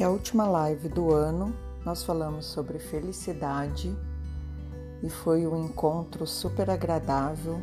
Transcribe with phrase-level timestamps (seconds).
[0.00, 1.54] E a última live do ano
[1.84, 3.94] nós falamos sobre felicidade
[5.02, 7.60] e foi um encontro super agradável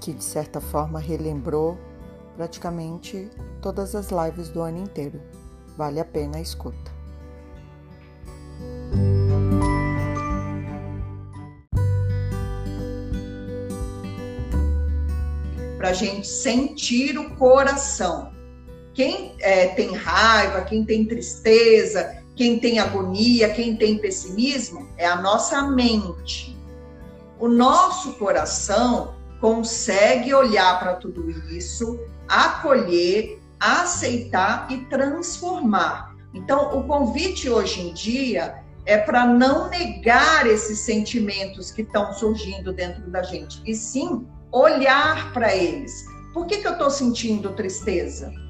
[0.00, 1.78] que de certa forma relembrou
[2.34, 3.30] praticamente
[3.62, 5.22] todas as lives do ano inteiro.
[5.76, 6.90] Vale a pena a escuta.
[15.76, 18.36] Para a gente sentir o coração
[18.98, 25.14] quem é, tem raiva, quem tem tristeza, quem tem agonia, quem tem pessimismo, é a
[25.14, 26.58] nossa mente.
[27.38, 36.16] O nosso coração consegue olhar para tudo isso, acolher, aceitar e transformar.
[36.34, 42.72] Então, o convite hoje em dia é para não negar esses sentimentos que estão surgindo
[42.72, 46.04] dentro da gente, e sim olhar para eles.
[46.34, 48.47] Por que, que eu estou sentindo tristeza?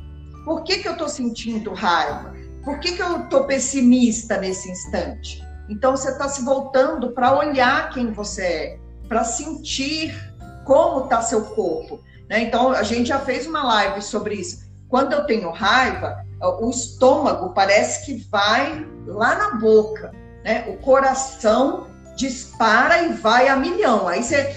[0.48, 2.32] Por que, que eu estou sentindo raiva?
[2.64, 5.44] Por que, que eu estou pessimista nesse instante?
[5.68, 10.16] Então, você está se voltando para olhar quem você é, para sentir
[10.64, 12.00] como está seu corpo.
[12.30, 12.44] Né?
[12.44, 14.66] Então, a gente já fez uma live sobre isso.
[14.88, 20.12] Quando eu tenho raiva, o estômago parece que vai lá na boca,
[20.42, 20.64] né?
[20.66, 24.08] O coração dispara e vai a milhão.
[24.08, 24.56] Aí você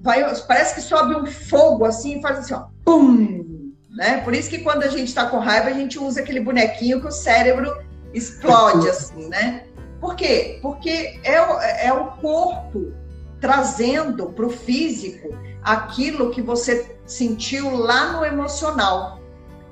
[0.00, 3.55] vai, parece que sobe um fogo assim e faz assim, ó, pum,
[3.96, 4.20] né?
[4.20, 7.08] Por isso que quando a gente está com raiva, a gente usa aquele bonequinho que
[7.08, 7.74] o cérebro
[8.12, 9.64] explode, assim, né?
[9.98, 10.58] Por quê?
[10.60, 12.92] Porque é o, é o corpo
[13.40, 15.30] trazendo para o físico
[15.62, 19.18] aquilo que você sentiu lá no emocional.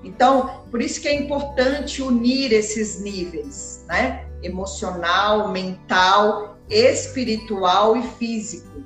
[0.02, 4.26] Então, por isso que é importante unir esses níveis, né?
[4.42, 8.82] Emocional, mental, espiritual e físico.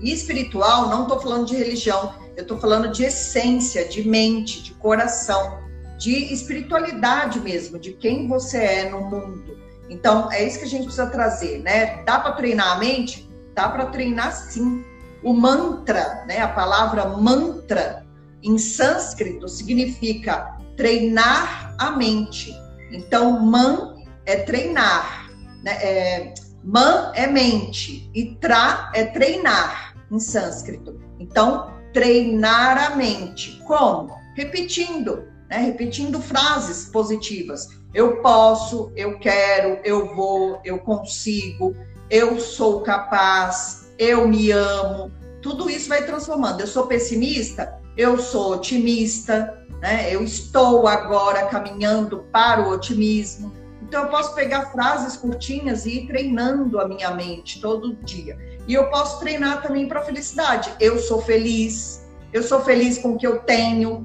[0.00, 4.72] E espiritual, não estou falando de religião, eu estou falando de essência, de mente, de
[4.74, 5.62] coração,
[5.98, 9.56] de espiritualidade mesmo, de quem você é no mundo.
[9.88, 12.02] Então, é isso que a gente precisa trazer, né?
[12.04, 13.28] Dá para treinar a mente?
[13.54, 14.84] Dá para treinar sim.
[15.22, 16.40] O mantra, né?
[16.40, 18.04] A palavra mantra
[18.42, 22.52] em sânscrito significa treinar a mente.
[22.90, 25.30] Então, man é treinar,
[25.62, 25.72] né?
[25.82, 30.98] É, man é mente e tra é treinar em sânscrito.
[31.18, 33.62] Então, treinar a mente.
[33.64, 34.14] Como?
[34.34, 35.58] Repetindo, né?
[35.58, 37.68] repetindo frases positivas.
[37.94, 41.74] Eu posso, eu quero, eu vou, eu consigo,
[42.10, 45.10] eu sou capaz, eu me amo.
[45.40, 46.60] Tudo isso vai transformando.
[46.60, 50.12] Eu sou pessimista, eu sou otimista, né?
[50.12, 53.52] eu estou agora caminhando para o otimismo.
[53.94, 58.36] Então, eu posso pegar frases curtinhas e ir treinando a minha mente todo dia.
[58.66, 60.68] E eu posso treinar também para a felicidade.
[60.80, 64.04] Eu sou feliz, eu sou feliz com o que eu tenho.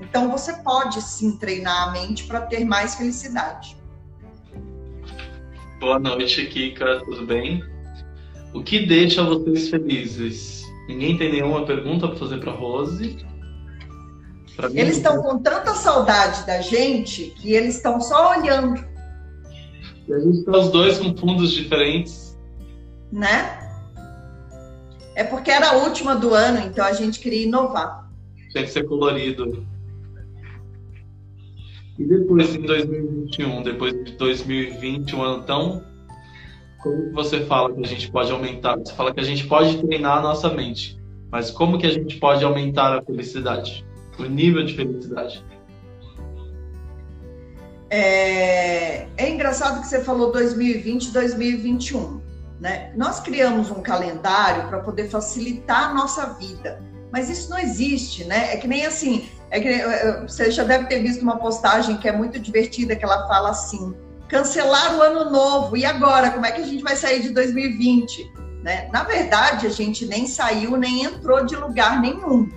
[0.00, 3.76] Então, você pode sim treinar a mente para ter mais felicidade.
[5.80, 7.62] Boa noite, Kika, tudo bem?
[8.54, 10.64] O que deixa vocês felizes?
[10.88, 13.18] Ninguém tem nenhuma pergunta para fazer para Rose?
[14.56, 18.95] Pra mim, eles estão com tanta saudade da gente que eles estão só olhando.
[20.08, 22.38] E a gente está os dois com fundos diferentes.
[23.12, 23.66] Né?
[25.14, 28.08] É porque era a última do ano, então a gente queria inovar.
[28.52, 29.66] Tem que ser colorido.
[31.98, 35.82] E depois em 2021, depois de 2020, um ano tão.
[36.82, 38.76] Como você fala que a gente pode aumentar?
[38.76, 41.00] Você fala que a gente pode treinar a nossa mente.
[41.32, 43.84] Mas como que a gente pode aumentar a felicidade?
[44.18, 45.42] O nível de felicidade?
[47.88, 52.20] É, é engraçado que você falou 2020 2021.
[52.60, 52.92] Né?
[52.96, 56.82] Nós criamos um calendário para poder facilitar a nossa vida,
[57.12, 58.54] mas isso não existe, né?
[58.54, 61.98] É que nem assim, é que, é, é, você já deve ter visto uma postagem
[61.98, 63.94] que é muito divertida, que ela fala assim:
[64.28, 66.30] cancelar o ano novo, e agora?
[66.30, 68.32] Como é que a gente vai sair de 2020?
[68.62, 68.88] Né?
[68.92, 72.50] Na verdade, a gente nem saiu, nem entrou de lugar nenhum.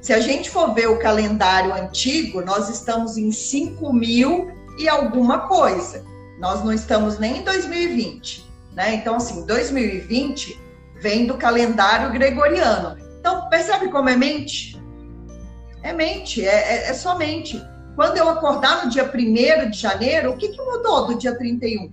[0.00, 5.40] Se a gente for ver o calendário antigo, nós estamos em 5 mil e alguma
[5.40, 6.04] coisa.
[6.38, 8.50] Nós não estamos nem em 2020.
[8.72, 8.94] Né?
[8.94, 10.60] Então, assim, 2020
[11.00, 12.96] vem do calendário gregoriano.
[13.18, 14.80] Então, percebe como é mente?
[15.82, 17.62] É mente, é, é, é só mente.
[17.94, 21.92] Quando eu acordar no dia 1 de janeiro, o que, que mudou do dia 31?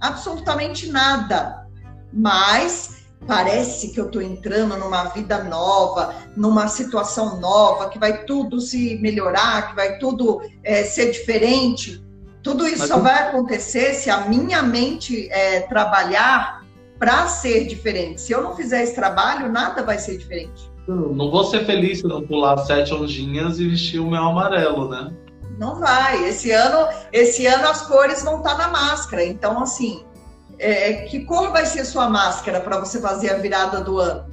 [0.00, 1.66] Absolutamente nada.
[2.12, 8.60] Mas parece que eu estou entrando numa vida nova, numa situação nova, que vai tudo
[8.60, 12.02] se melhorar, que vai tudo é, ser diferente.
[12.42, 16.64] Tudo isso Mas só vai acontecer se a minha mente é, trabalhar
[16.98, 18.20] para ser diferente.
[18.20, 20.70] Se eu não fizer esse trabalho, nada vai ser diferente.
[20.86, 25.12] Não vou ser feliz se não pular sete ondinhas e vestir o meu amarelo, né?
[25.58, 26.26] Não vai.
[26.26, 29.22] Esse ano, esse ano as cores vão estar na máscara.
[29.22, 30.04] Então, assim,
[30.60, 34.28] é, que cor vai ser sua máscara para você fazer a virada do ano?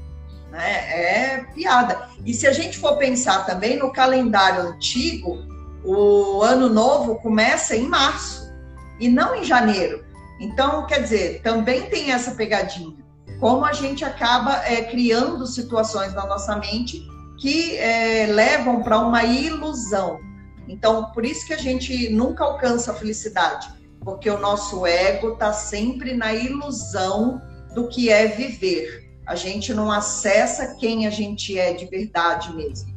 [0.52, 0.72] Né?
[0.72, 2.10] É piada.
[2.26, 5.38] E se a gente for pensar também no calendário antigo,
[5.84, 8.52] o ano novo começa em março
[9.00, 10.04] e não em janeiro.
[10.40, 12.98] Então, quer dizer, também tem essa pegadinha.
[13.40, 17.08] Como a gente acaba é, criando situações na nossa mente
[17.40, 20.20] que é, levam para uma ilusão.
[20.68, 23.70] Então, por isso que a gente nunca alcança a felicidade,
[24.08, 27.42] porque o nosso ego está sempre na ilusão
[27.76, 29.20] do que é viver.
[29.26, 32.96] A gente não acessa quem a gente é de verdade mesmo.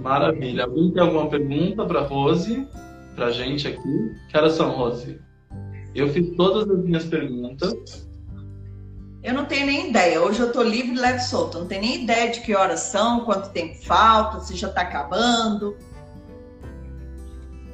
[0.00, 0.64] Maravilha.
[0.64, 2.66] Alguém tem alguma pergunta para Rose?
[3.14, 4.16] Para a gente aqui?
[4.30, 5.20] Que horas são, Rose?
[5.94, 8.08] Eu fiz todas as minhas perguntas.
[9.22, 10.22] Eu não tenho nem ideia.
[10.22, 11.58] Hoje eu estou livre, leve solto.
[11.58, 15.76] Não tenho nem ideia de que horas são, quanto tempo falta, se já está acabando.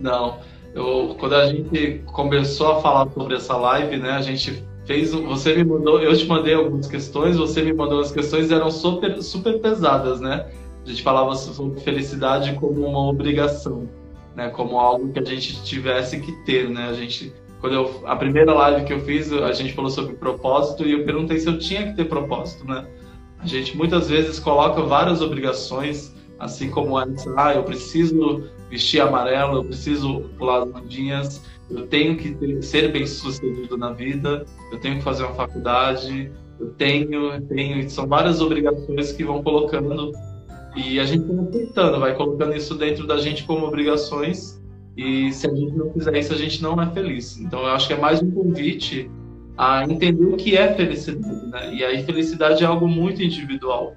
[0.01, 0.41] Não.
[0.75, 5.55] Eu, quando a gente começou a falar sobre essa live, né, a gente fez, você
[5.55, 9.61] me mandou, eu te mandei algumas questões, você me mandou as questões eram super, super
[9.61, 10.47] pesadas, né?
[10.85, 13.89] A gente falava sobre felicidade como uma obrigação,
[14.35, 14.49] né?
[14.49, 16.89] Como algo que a gente tivesse que ter, né?
[16.89, 17.33] A gente
[17.63, 21.05] quando eu, a primeira live que eu fiz, a gente falou sobre propósito e eu
[21.05, 22.85] perguntei se eu tinha que ter propósito, né?
[23.39, 28.43] A gente muitas vezes coloca várias obrigações, assim como antes, ah, eu preciso
[28.73, 33.93] vestir amarelo, eu preciso pular as ondinhas, eu tenho que ter, ser bem sucedido na
[33.93, 39.25] vida, eu tenho que fazer uma faculdade, eu tenho, eu tenho, são várias obrigações que
[39.25, 40.13] vão colocando
[40.75, 44.59] e a gente vai aceitando, vai colocando isso dentro da gente como obrigações
[44.97, 47.39] e se a gente não fizer isso, a gente não é feliz.
[47.39, 49.11] Então, eu acho que é mais um convite
[49.57, 51.75] a entender o que é felicidade, né?
[51.75, 53.95] E aí, felicidade é algo muito individual.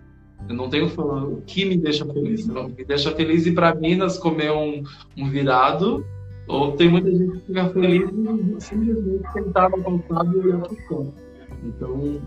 [0.47, 2.45] Eu não tenho falando o que me deixa feliz.
[2.47, 2.69] Não.
[2.69, 4.83] Me deixa feliz ir para Minas comer um,
[5.17, 6.05] um virado,
[6.47, 9.83] ou tem muita gente que fica feliz e simplesmente sentar no
[10.33, 11.13] e olhar para o
[11.63, 12.21] Então,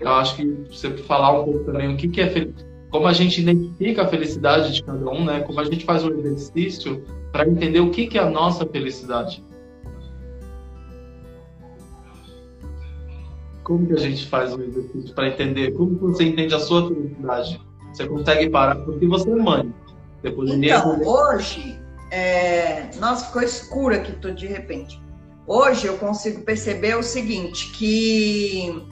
[0.00, 3.12] eu acho que você falar um pouco também o que, que é felicidade como a
[3.12, 5.40] gente identifica a felicidade de cada um, né?
[5.40, 9.42] Como a gente faz um exercício para entender o que, que é a nossa felicidade.
[13.70, 17.60] Como que a gente faz um exercício para entender como você entende a sua felicidade?
[17.92, 19.72] Você consegue parar porque você é mãe.
[20.24, 21.80] Depois então, hoje,
[22.10, 22.90] é...
[22.98, 25.00] nossa, ficou escuro aqui tudo de repente.
[25.46, 28.84] Hoje eu consigo perceber o seguinte, que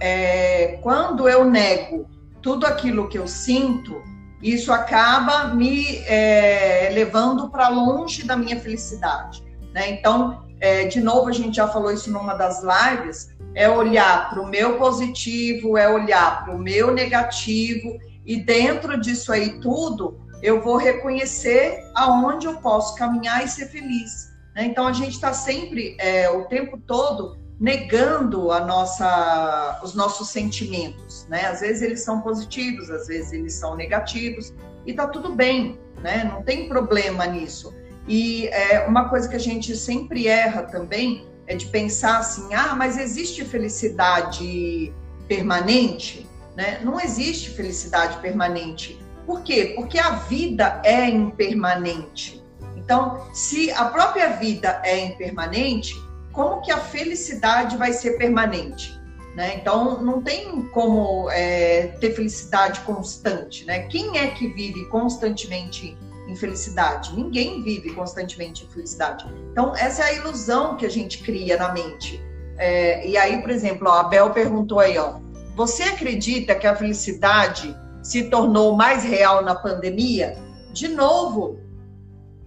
[0.00, 0.78] é...
[0.80, 2.08] quando eu nego
[2.40, 4.00] tudo aquilo que eu sinto,
[4.42, 9.44] isso acaba me é, levando para longe da minha felicidade.
[9.74, 9.90] Né?
[9.90, 14.40] Então, é, de novo, a gente já falou isso numa das lives, é olhar para
[14.40, 20.62] o meu positivo, é olhar para o meu negativo, e dentro disso aí tudo, eu
[20.62, 24.32] vou reconhecer aonde eu posso caminhar e ser feliz.
[24.54, 24.66] Né?
[24.66, 31.26] Então, a gente está sempre, é, o tempo todo, negando a nossa, os nossos sentimentos,
[31.28, 31.46] né?
[31.46, 34.52] Às vezes eles são positivos, às vezes eles são negativos
[34.84, 36.24] e tá tudo bem, né?
[36.24, 37.72] Não tem problema nisso.
[38.06, 42.74] E é, uma coisa que a gente sempre erra também é de pensar assim, ah,
[42.74, 44.92] mas existe felicidade
[45.28, 46.80] permanente, né?
[46.82, 48.98] Não existe felicidade permanente.
[49.26, 49.72] Por quê?
[49.76, 52.42] Porque a vida é impermanente.
[52.76, 55.94] Então, se a própria vida é impermanente,
[56.32, 59.00] como que a felicidade vai ser permanente?
[59.36, 59.56] Né?
[59.56, 63.64] Então, não tem como é, ter felicidade constante.
[63.64, 63.80] Né?
[63.84, 65.96] Quem é que vive constantemente
[66.32, 67.14] em felicidade?
[67.14, 69.26] Ninguém vive constantemente em felicidade.
[69.52, 72.20] Então, essa é a ilusão que a gente cria na mente.
[72.58, 75.20] É, e aí, por exemplo, a Abel perguntou aí, ó,
[75.54, 80.36] você acredita que a felicidade se tornou mais real na pandemia?
[80.72, 81.58] De novo,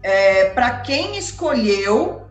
[0.01, 2.25] é, para quem escolheu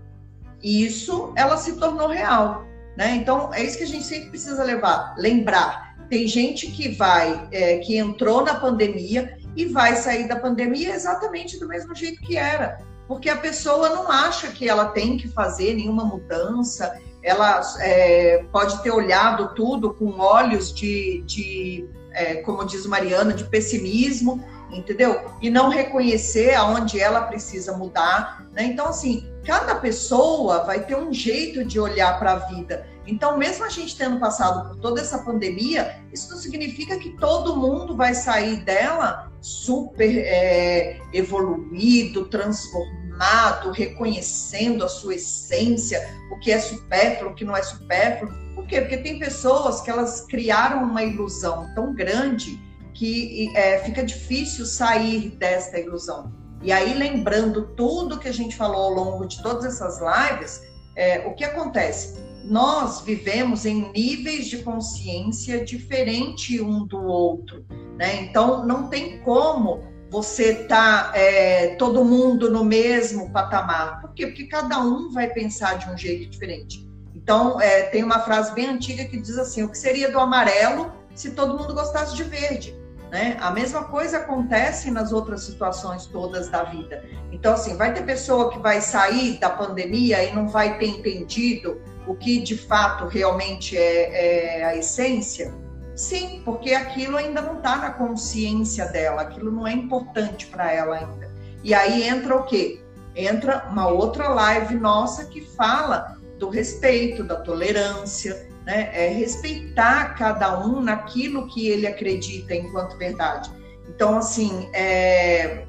[0.64, 2.64] isso ela se tornou real.
[2.96, 3.16] Né?
[3.16, 5.94] Então, é isso que a gente sempre precisa levar, lembrar.
[6.08, 11.58] Tem gente que vai, é, que entrou na pandemia e vai sair da pandemia exatamente
[11.58, 12.78] do mesmo jeito que era.
[13.06, 18.82] Porque a pessoa não acha que ela tem que fazer nenhuma mudança, ela é, pode
[18.82, 25.20] ter olhado tudo com olhos de, de é, como diz Mariana, de pessimismo, entendeu?
[25.40, 28.46] E não reconhecer aonde ela precisa mudar.
[28.52, 28.64] Né?
[28.64, 32.86] Então, assim, cada pessoa vai ter um jeito de olhar para a vida.
[33.06, 37.56] Então, mesmo a gente tendo passado por toda essa pandemia, isso não significa que todo
[37.56, 46.58] mundo vai sair dela super é, evoluído, transformado, reconhecendo a sua essência, o que é
[46.58, 48.32] supérfluo, o que não é supérfluo.
[48.54, 48.80] Por quê?
[48.80, 52.58] Porque tem pessoas que elas criaram uma ilusão tão grande
[52.94, 56.32] que é, fica difícil sair desta ilusão.
[56.62, 60.62] E aí, lembrando tudo que a gente falou ao longo de todas essas lives,
[60.96, 62.23] é, o que acontece?
[62.44, 67.64] Nós vivemos em níveis de consciência diferente um do outro,
[67.96, 68.22] né?
[68.22, 74.00] Então, não tem como você tá é, todo mundo no mesmo patamar.
[74.00, 74.26] Por quê?
[74.26, 76.88] Porque cada um vai pensar de um jeito diferente.
[77.14, 80.92] Então, é, tem uma frase bem antiga que diz assim: o que seria do amarelo
[81.14, 82.76] se todo mundo gostasse de verde?
[83.10, 83.36] Né?
[83.40, 87.04] A mesma coisa acontece nas outras situações todas da vida.
[87.32, 91.80] Então, assim, vai ter pessoa que vai sair da pandemia e não vai ter entendido
[92.06, 95.52] o que de fato realmente é, é a essência?
[95.94, 100.96] Sim, porque aquilo ainda não está na consciência dela, aquilo não é importante para ela
[100.96, 101.30] ainda.
[101.62, 102.80] E aí entra o quê?
[103.14, 108.90] Entra uma outra live nossa que fala do respeito, da tolerância, né?
[108.92, 113.50] É respeitar cada um naquilo que ele acredita enquanto verdade.
[113.88, 115.64] Então, assim, é,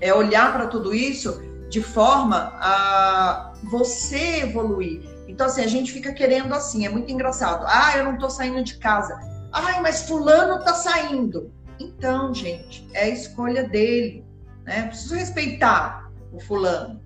[0.00, 5.13] é olhar para tudo isso de forma a você evoluir.
[5.26, 7.64] Então, assim, a gente fica querendo assim, é muito engraçado.
[7.66, 9.18] Ah, eu não estou saindo de casa.
[9.52, 11.52] Ai, mas fulano está saindo.
[11.78, 14.24] Então, gente, é a escolha dele,
[14.64, 14.86] né?
[14.86, 17.02] Preciso respeitar o fulano.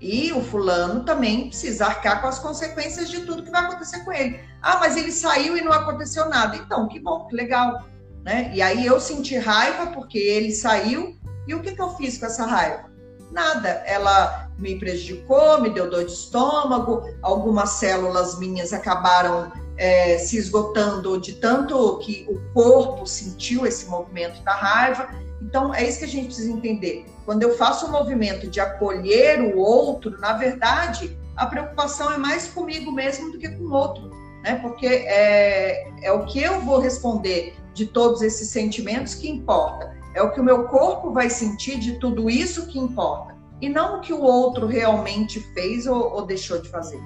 [0.00, 4.12] E o fulano também precisa arcar com as consequências de tudo que vai acontecer com
[4.12, 4.40] ele.
[4.62, 6.56] Ah, mas ele saiu e não aconteceu nada.
[6.56, 7.88] Então, que bom, que legal.
[8.24, 8.50] Né?
[8.54, 11.18] E aí eu senti raiva porque ele saiu.
[11.46, 12.90] E o que, que eu fiz com essa raiva?
[13.32, 13.68] Nada.
[13.86, 21.18] Ela me prejudicou, me deu dor de estômago, algumas células minhas acabaram é, se esgotando
[21.20, 25.08] de tanto que o corpo sentiu esse movimento da raiva.
[25.40, 27.06] Então, é isso que a gente precisa entender.
[27.24, 32.18] Quando eu faço o um movimento de acolher o outro, na verdade, a preocupação é
[32.18, 34.10] mais comigo mesmo do que com o outro,
[34.42, 34.56] né?
[34.60, 39.96] Porque é, é o que eu vou responder de todos esses sentimentos que importa.
[40.14, 43.37] É o que o meu corpo vai sentir de tudo isso que importa.
[43.60, 47.00] E não o que o outro realmente fez ou, ou deixou de fazer.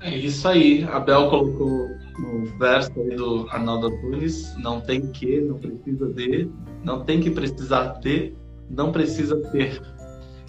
[0.00, 0.84] É isso aí.
[0.84, 1.88] A Bel colocou
[2.18, 6.50] no verso aí do Arnaldo Antunes, não tem que, não precisa de,
[6.84, 8.36] não tem que precisar ter,
[8.68, 9.80] não precisa ter.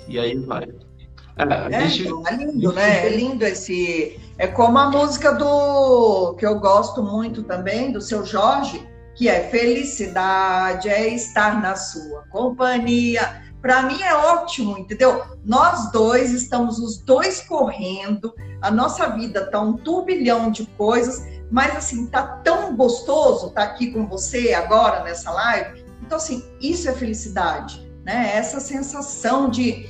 [0.08, 0.63] E aí vai.
[1.38, 2.08] É, é, gente...
[2.27, 3.08] é lindo, né?
[3.08, 4.20] É lindo esse.
[4.38, 9.50] É como a música do que eu gosto muito também, do seu Jorge, que é
[9.50, 13.41] felicidade é estar na sua companhia.
[13.63, 15.24] Para mim é ótimo, entendeu?
[15.43, 21.75] Nós dois estamos os dois correndo, a nossa vida tá um turbilhão de coisas mas
[21.75, 25.86] assim, tá tão gostoso estar tá aqui com você agora nessa live.
[26.01, 28.32] Então, assim, isso é felicidade, né?
[28.34, 29.88] Essa sensação de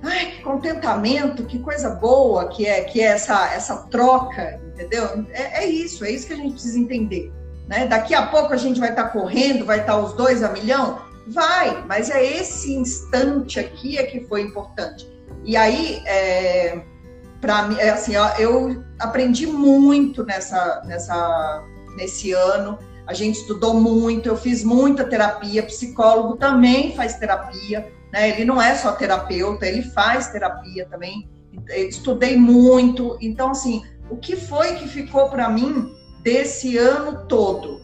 [0.00, 5.26] ai, que contentamento, que coisa boa que é, que é essa, essa troca, entendeu?
[5.32, 7.32] É, é isso, é isso que a gente precisa entender.
[7.66, 7.88] Né?
[7.88, 10.50] Daqui a pouco a gente vai estar tá correndo, vai estar tá os dois a
[10.50, 11.02] milhão?
[11.26, 15.08] Vai, mas é esse instante aqui é que foi importante.
[15.44, 16.82] E aí, é,
[17.40, 21.64] para mim, é assim, eu aprendi muito nessa, nessa,
[21.96, 22.78] nesse ano.
[23.06, 28.30] A gente estudou muito, eu fiz muita terapia, psicólogo também faz terapia, né?
[28.30, 31.28] Ele não é só terapeuta, ele faz terapia também.
[31.68, 37.79] Estudei muito, então assim, o que foi que ficou para mim desse ano todo?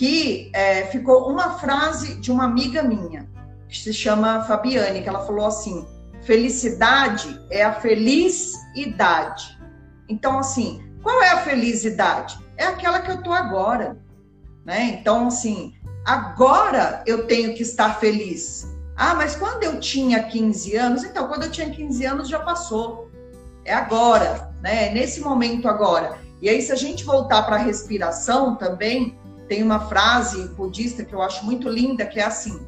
[0.00, 3.28] Que é, ficou uma frase de uma amiga minha,
[3.68, 5.86] que se chama Fabiane, que ela falou assim:
[6.22, 9.60] Felicidade é a feliz idade.
[10.08, 12.38] Então, assim, qual é a felicidade?
[12.56, 13.98] É aquela que eu tô agora,
[14.64, 14.84] né?
[14.98, 15.74] Então, assim,
[16.06, 18.74] agora eu tenho que estar feliz.
[18.96, 23.10] Ah, mas quando eu tinha 15 anos, então, quando eu tinha 15 anos já passou.
[23.66, 24.86] É agora, né?
[24.86, 26.16] É nesse momento agora.
[26.40, 29.19] E aí, se a gente voltar para a respiração também,
[29.50, 32.64] tem uma frase budista que eu acho muito linda, que é assim: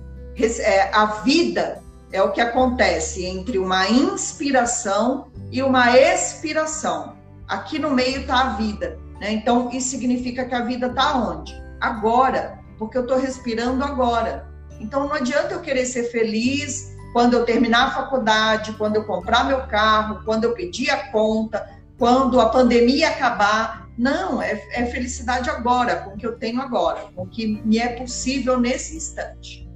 [0.58, 7.16] é, a vida é o que acontece entre uma inspiração e uma expiração.
[7.46, 8.98] Aqui no meio está a vida.
[9.20, 9.30] Né?
[9.30, 11.54] Então, isso significa que a vida está onde?
[11.80, 14.48] Agora, porque eu estou respirando agora.
[14.80, 19.44] Então, não adianta eu querer ser feliz quando eu terminar a faculdade, quando eu comprar
[19.44, 21.64] meu carro, quando eu pedir a conta,
[21.96, 23.81] quando a pandemia acabar.
[23.96, 27.78] Não, é, é felicidade agora, com o que eu tenho agora, com o que me
[27.78, 29.68] é possível nesse instante.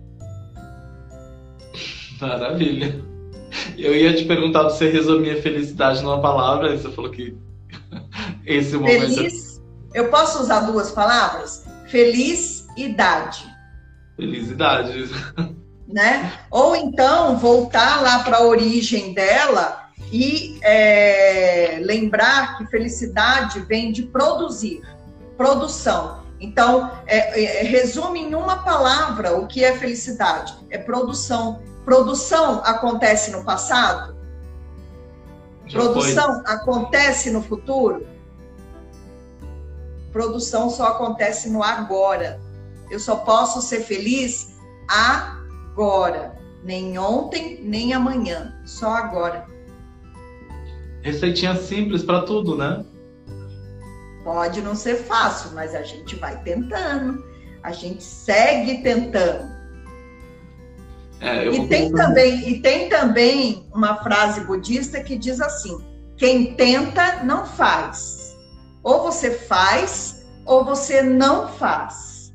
[2.20, 3.04] Maravilha.
[3.76, 7.37] Eu ia te perguntar se você resumia felicidade numa palavra, e você falou que
[8.46, 9.14] esse momento.
[9.14, 9.62] Feliz.
[9.94, 11.66] Eu posso usar duas palavras?
[11.87, 13.46] Felicidade.
[14.16, 15.11] Felicidade.
[15.87, 16.32] Né?
[16.50, 19.86] Ou então voltar lá para a origem dela
[20.16, 24.80] e é, lembrar que felicidade vem de produzir,
[25.37, 26.25] produção.
[26.40, 31.61] Então, é, é, resume em uma palavra o que é felicidade: é produção.
[31.85, 34.16] Produção acontece no passado?
[35.66, 36.54] Já produção foi.
[36.54, 38.06] acontece no futuro?
[40.12, 42.40] Produção só acontece no agora.
[42.90, 44.54] Eu só posso ser feliz
[44.88, 46.35] agora.
[46.64, 48.58] Nem ontem, nem amanhã.
[48.64, 49.55] Só agora.
[51.06, 52.84] Receitinha simples para tudo, né?
[54.25, 57.25] Pode não ser fácil, mas a gente vai tentando.
[57.62, 59.54] A gente segue tentando.
[61.20, 65.78] É, e, tem também, e tem também uma frase budista que diz assim:
[66.16, 68.36] quem tenta não faz.
[68.82, 72.34] Ou você faz, ou você não faz.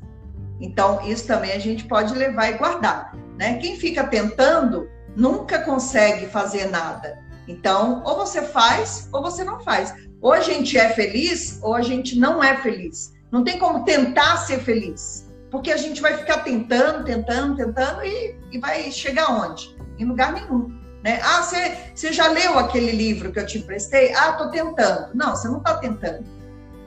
[0.58, 3.14] Então, isso também a gente pode levar e guardar.
[3.38, 3.58] Né?
[3.58, 7.22] Quem fica tentando nunca consegue fazer nada.
[7.48, 9.94] Então, ou você faz, ou você não faz.
[10.20, 13.12] Ou a gente é feliz, ou a gente não é feliz.
[13.30, 15.28] Não tem como tentar ser feliz.
[15.50, 19.76] Porque a gente vai ficar tentando, tentando, tentando e, e vai chegar onde?
[19.98, 20.80] Em lugar nenhum.
[21.02, 21.20] Né?
[21.22, 24.14] Ah, você, já leu aquele livro que eu te emprestei?
[24.14, 25.14] Ah, estou tentando.
[25.14, 26.24] Não, você não está tentando.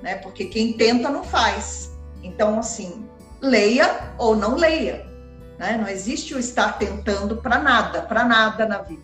[0.01, 0.15] Né?
[0.15, 1.91] Porque quem tenta não faz.
[2.24, 3.07] Então, assim,
[3.41, 5.05] leia ou não leia.
[5.59, 5.77] Né?
[5.77, 9.03] Não existe o estar tentando para nada, para nada na vida.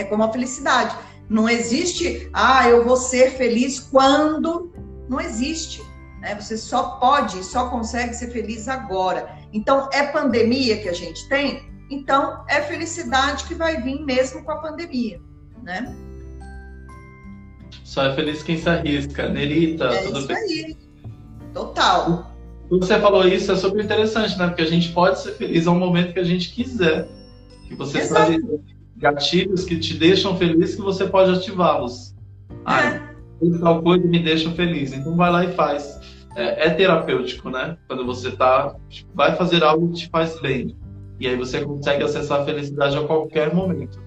[0.00, 0.96] É como a felicidade.
[1.28, 4.72] Não existe, ah, eu vou ser feliz quando.
[5.08, 5.82] Não existe.
[6.20, 6.34] Né?
[6.34, 9.38] Você só pode, só consegue ser feliz agora.
[9.52, 11.62] Então, é pandemia que a gente tem?
[11.90, 15.20] Então, é felicidade que vai vir mesmo com a pandemia.
[15.62, 15.94] Né?
[17.84, 19.28] Só é feliz quem se arrisca.
[19.28, 20.36] Nerita, é tudo isso bem?
[20.36, 20.76] Aí.
[21.52, 22.30] Total.
[22.70, 24.46] Você falou isso, é super interessante, né?
[24.46, 27.08] Porque a gente pode ser feliz ao momento que a gente quiser.
[27.66, 28.32] Que você Exato.
[28.32, 28.60] sabe
[29.00, 32.14] gatilhos que te deixam feliz que você pode ativá-los.
[32.62, 33.00] Ah, é.
[33.58, 34.92] tal coisa me deixa feliz.
[34.92, 35.98] Então vai lá e faz.
[36.36, 37.78] É, é terapêutico, né?
[37.88, 38.76] Quando você tá,
[39.14, 40.76] vai fazer algo que te faz bem.
[41.18, 43.98] E aí você consegue acessar a felicidade a qualquer momento.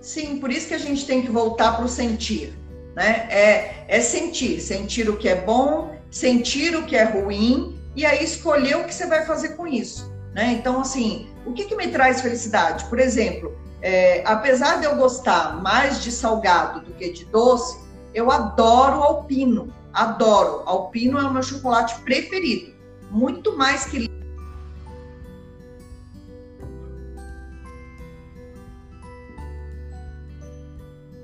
[0.00, 2.52] Sim, por isso que a gente tem que voltar para o sentir.
[2.96, 3.28] Né?
[3.30, 8.24] É, é sentir, sentir o que é bom, sentir o que é ruim e aí
[8.24, 10.12] escolher o que você vai fazer com isso.
[10.34, 10.52] Né?
[10.58, 12.84] Então, assim, o que, que me traz felicidade?
[12.86, 17.78] Por exemplo, é, apesar de eu gostar mais de salgado do que de doce,
[18.14, 19.72] eu adoro alpino.
[19.92, 20.62] Adoro.
[20.66, 22.74] Alpino é o meu chocolate preferido.
[23.10, 24.10] Muito mais que.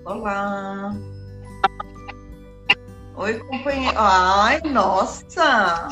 [0.04, 0.94] Olá.
[3.14, 3.94] Oi, companheiro.
[3.96, 5.88] Ai, nossa!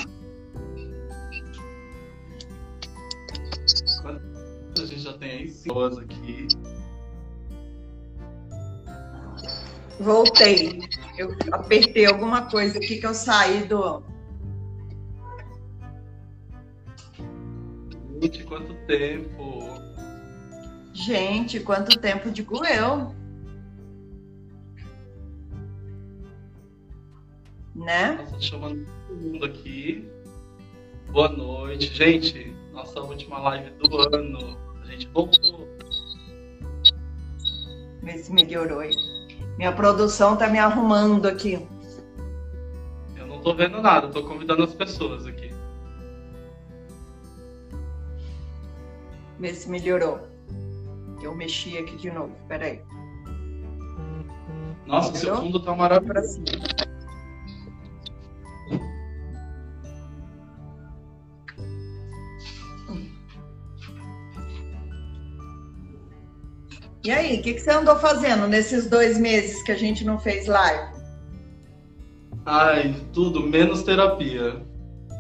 [4.77, 6.49] A gente já tem aí pessoas aqui.
[9.99, 10.81] Voltei.
[11.19, 14.03] Eu apertei alguma coisa aqui que eu saí do.
[18.21, 19.81] Gente, quanto tempo!
[20.93, 23.15] Gente, quanto tempo de eu.
[27.75, 28.13] Né?
[28.13, 30.09] Nossa, chamando todo mundo aqui.
[31.11, 31.95] Boa noite.
[31.95, 34.57] Gente, nossa última live do ano.
[34.83, 35.69] A gente voltou.
[38.03, 38.95] Vê se melhorou aí.
[39.59, 41.67] Minha produção tá me arrumando aqui.
[43.17, 45.51] Eu não tô vendo nada, tô convidando as pessoas aqui.
[49.39, 50.21] Vê se melhorou.
[51.23, 52.81] Eu mexi aqui de novo, peraí.
[54.87, 56.43] Nossa, seu fundo tá maravilhoso.
[67.03, 70.19] E aí, o que, que você andou fazendo nesses dois meses que a gente não
[70.19, 70.93] fez live?
[72.45, 74.63] Ai, tudo, menos terapia.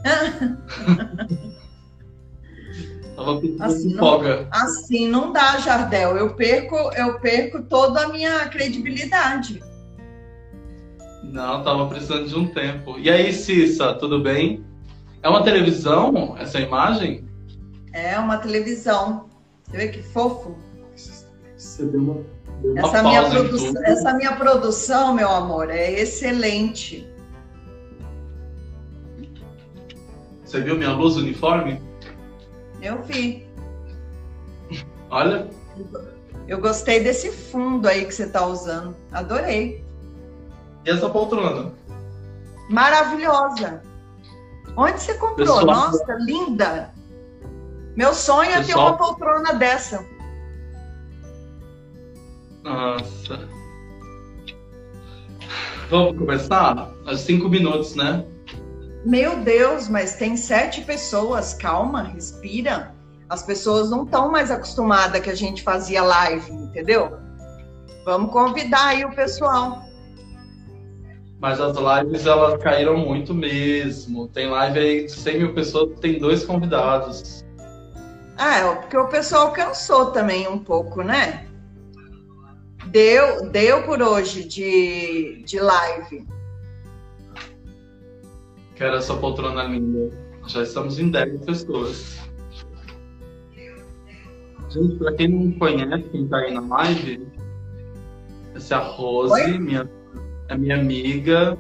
[3.17, 4.43] Tava assim, folga.
[4.43, 6.17] Não, assim não dá, Jardel.
[6.17, 9.63] Eu perco, eu perco toda a minha credibilidade.
[11.23, 12.99] Não, tava precisando de um tempo.
[12.99, 14.65] E aí, Cissa, tudo bem?
[15.23, 17.29] É uma televisão essa imagem?
[17.93, 19.29] É uma televisão.
[19.65, 20.57] Você vê que fofo?
[21.61, 22.15] Você deu uma,
[22.63, 27.07] deu uma essa, minha produção, essa minha produção, meu amor, é excelente.
[30.43, 31.83] Você viu minha luz uniforme?
[32.81, 33.47] Eu vi.
[35.11, 35.51] Olha.
[36.49, 38.97] Eu gostei desse fundo aí que você está usando.
[39.13, 39.85] Adorei.
[40.87, 41.75] E essa poltrona?
[42.71, 43.83] Maravilhosa.
[44.75, 45.59] Onde você comprou?
[45.59, 45.67] Pessoal...
[45.67, 46.91] Nossa, linda.
[47.95, 50.03] Meu sonho é ter uma poltrona dessa.
[52.63, 53.49] Nossa.
[55.91, 56.93] Vamos começar?
[57.17, 58.25] Cinco minutos, né?
[59.05, 62.95] meu Deus, mas tem sete pessoas, calma, respira.
[63.29, 67.17] As pessoas não estão mais acostumadas que a gente fazia live, entendeu?
[68.05, 69.83] Vamos convidar aí o pessoal.
[71.41, 74.29] Mas as lives elas caíram muito mesmo.
[74.29, 77.45] Tem live aí de 100 mil pessoas, tem dois convidados.
[78.37, 81.47] Ah, é, porque o pessoal cansou também um pouco, né?
[82.87, 86.27] Deu, deu por hoje de, de live.
[88.75, 90.11] Quero essa poltrona linda.
[90.47, 92.19] Já estamos em 10 pessoas.
[94.71, 97.27] Gente, para quem não conhece, quem tá aí na live,
[98.55, 99.59] essa é a Rose, Oi?
[99.59, 99.89] minha
[100.51, 101.57] é minha amiga,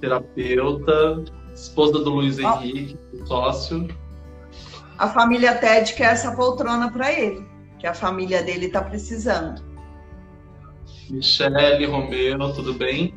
[0.00, 1.22] terapeuta,
[1.54, 2.42] esposa do Luiz oh.
[2.42, 3.88] Henrique, sócio.
[4.98, 7.46] A família Ted quer essa poltrona para ele,
[7.78, 9.62] que a família dele está precisando.
[11.10, 13.14] Michele, Romero, tudo bem?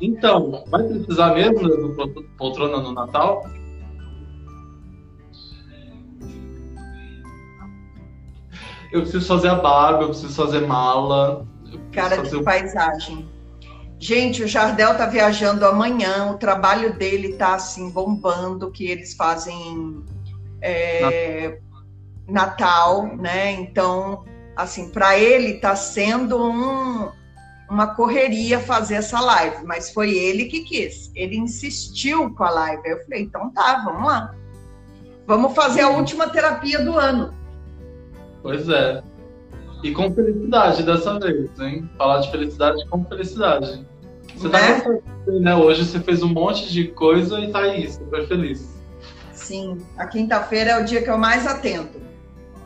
[0.00, 3.44] Então, vai precisar mesmo do poltrona no Natal?
[8.92, 11.46] Eu preciso fazer a barba, eu preciso fazer mala.
[11.92, 13.28] Cara de paisagem.
[13.98, 20.02] Gente, o Jardel tá viajando amanhã, o trabalho dele tá assim bombando, que eles fazem
[20.62, 21.58] é,
[22.26, 23.52] Natal, né?
[23.52, 24.24] Então,
[24.62, 27.10] assim, para ele tá sendo um,
[27.68, 31.10] uma correria fazer essa live, mas foi ele que quis.
[31.14, 32.82] Ele insistiu com a live.
[32.84, 34.34] Eu falei, então tá, vamos lá.
[35.26, 37.32] Vamos fazer a última terapia do ano.
[38.42, 39.02] Pois é.
[39.82, 41.88] E com felicidade dessa vez, hein?
[41.96, 43.86] Falar de felicidade com felicidade.
[44.34, 44.80] Você tá né?
[44.80, 45.54] gostando, né?
[45.56, 48.68] Hoje você fez um monte de coisa e tá aí, super feliz.
[49.32, 52.00] Sim, a quinta-feira é o dia que eu mais atento.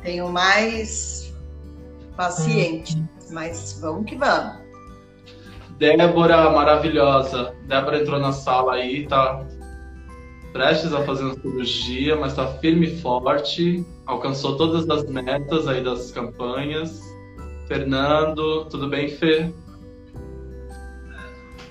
[0.03, 1.24] Tenho mais
[2.17, 4.63] paciente, mas vamos que vamos.
[5.79, 7.55] Débora, maravilhosa.
[7.67, 9.45] Débora entrou na sala aí, tá
[10.53, 15.83] prestes a fazer uma cirurgia, mas tá firme e forte alcançou todas as metas aí
[15.83, 17.01] das campanhas.
[17.67, 19.53] Fernando, tudo bem, Fê?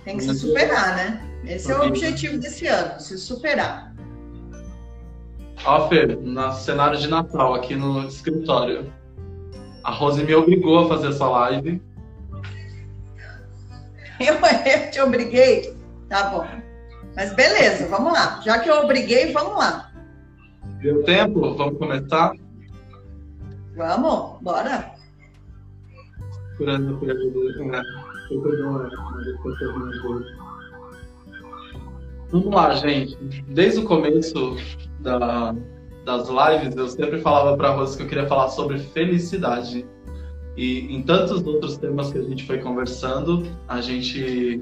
[0.03, 1.29] Tem que se superar, né?
[1.45, 3.93] Esse é o objetivo desse ano, se superar.
[5.65, 8.91] Ó, Fê, no cenário de Natal, aqui no escritório.
[9.83, 11.81] A Rose me obrigou a fazer essa live.
[14.19, 15.75] Eu, eu te obriguei?
[16.07, 16.47] Tá bom.
[17.15, 18.39] Mas beleza, vamos lá.
[18.45, 19.91] Já que eu obriguei, vamos lá.
[20.81, 21.55] Deu tempo?
[21.55, 22.33] Vamos começar?
[23.75, 24.93] Vamos, bora.
[26.57, 26.99] Curando
[32.31, 33.17] Vamos lá, gente.
[33.47, 34.55] Desde o começo
[34.99, 35.55] da,
[36.03, 39.85] das lives, eu sempre falava para Rosa que eu queria falar sobre felicidade.
[40.55, 44.61] E em tantos outros temas que a gente foi conversando, a gente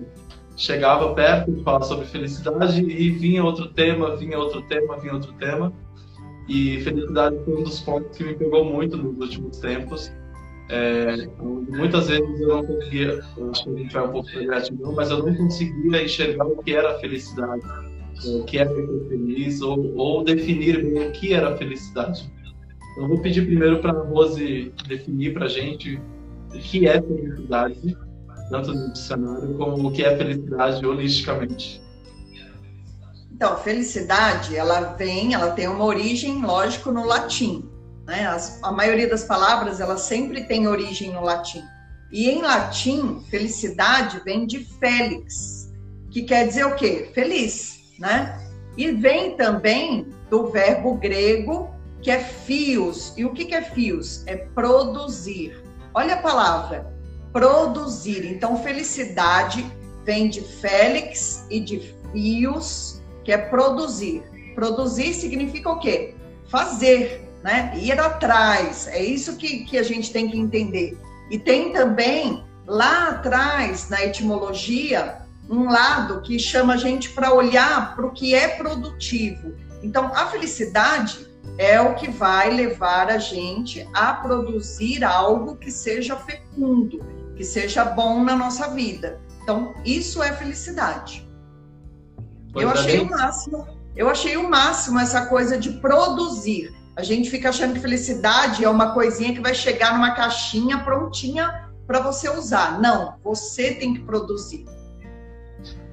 [0.56, 5.34] chegava perto de falar sobre felicidade e vinha outro tema, vinha outro tema, vinha outro
[5.34, 5.74] tema.
[6.48, 10.12] E felicidade foi um dos pontos que me pegou muito nos últimos tempos.
[10.70, 13.20] É, muitas vezes eu não conseguia,
[13.52, 16.64] acho que a gente vai um pouco para gratidão, mas eu não conseguia enxergar o
[16.64, 17.62] que era felicidade,
[18.26, 22.32] o que era ser feliz, ou, ou definir bem o que era felicidade.
[22.92, 26.00] Então, vou pedir primeiro para a Rose definir para a gente
[26.54, 27.98] o que é felicidade,
[28.50, 31.82] tanto no dicionário como o que é felicidade holisticamente.
[33.32, 37.68] Então, felicidade, ela vem, ela tem uma origem, lógico, no latim.
[38.06, 38.28] Né?
[38.28, 41.64] As, a maioria das palavras, ela sempre tem origem no latim.
[42.12, 45.72] E em latim, felicidade vem de félix,
[46.12, 47.10] que quer dizer o quê?
[47.16, 48.42] Feliz, né?
[48.76, 51.70] E vem também do verbo grego,
[52.02, 53.14] que é fios.
[53.16, 54.24] E o que, é fios?
[54.26, 55.64] É produzir.
[55.94, 56.92] Olha a palavra,
[57.32, 58.26] produzir.
[58.26, 59.64] Então, felicidade
[60.04, 64.24] vem de félix e de fios, que é produzir.
[64.56, 66.16] Produzir significa o quê?
[66.50, 67.72] Fazer, né?
[67.78, 68.88] Ir atrás.
[68.88, 70.98] É isso que, que a gente tem que entender.
[71.30, 75.21] E tem também lá atrás, na etimologia,
[75.52, 79.54] um lado que chama a gente para olhar para o que é produtivo.
[79.84, 86.16] Então, a felicidade é o que vai levar a gente a produzir algo que seja
[86.16, 87.00] fecundo,
[87.36, 89.20] que seja bom na nossa vida.
[89.44, 91.30] Então, isso é felicidade.
[92.54, 93.68] Pois eu é achei o máximo.
[93.94, 96.74] Eu achei o máximo essa coisa de produzir.
[96.96, 101.70] A gente fica achando que felicidade é uma coisinha que vai chegar numa caixinha prontinha
[101.86, 102.80] para você usar.
[102.80, 104.66] Não, você tem que produzir.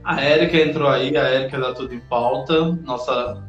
[0.05, 3.45] A Érica entrou aí, a Érica da Tudo em Pauta, nossa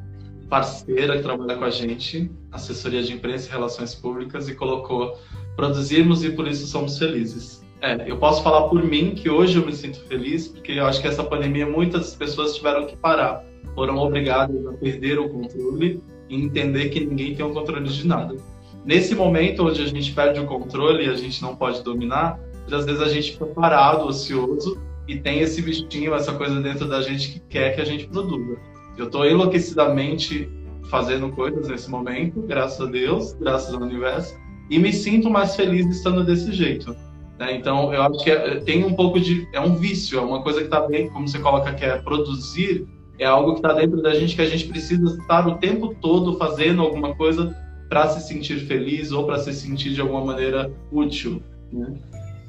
[0.50, 5.18] parceira que trabalha com a gente, assessoria de imprensa e relações públicas, e colocou:
[5.56, 7.64] produzirmos e por isso somos felizes.
[7.82, 11.02] É, eu posso falar por mim que hoje eu me sinto feliz, porque eu acho
[11.02, 16.36] que essa pandemia muitas pessoas tiveram que parar, foram obrigadas a perder o controle e
[16.36, 18.36] entender que ninguém tem o controle de nada.
[18.84, 22.38] Nesse momento onde a gente perde o controle e a gente não pode dominar,
[22.70, 24.78] às vezes a gente fica parado, ocioso
[25.10, 28.58] e tem esse bichinho, essa coisa dentro da gente que quer que a gente produza.
[28.96, 30.48] Eu estou enlouquecidamente
[30.88, 34.38] fazendo coisas nesse momento, graças a Deus, graças ao universo,
[34.70, 36.96] e me sinto mais feliz estando desse jeito.
[37.40, 37.56] Né?
[37.56, 39.48] Então, eu acho que é, tem um pouco de.
[39.52, 42.88] É um vício, é uma coisa que está bem, como você coloca, que é produzir,
[43.18, 46.38] é algo que está dentro da gente que a gente precisa estar o tempo todo
[46.38, 47.56] fazendo alguma coisa
[47.90, 51.42] para se sentir feliz ou para se sentir de alguma maneira útil.
[51.74, 51.96] Né?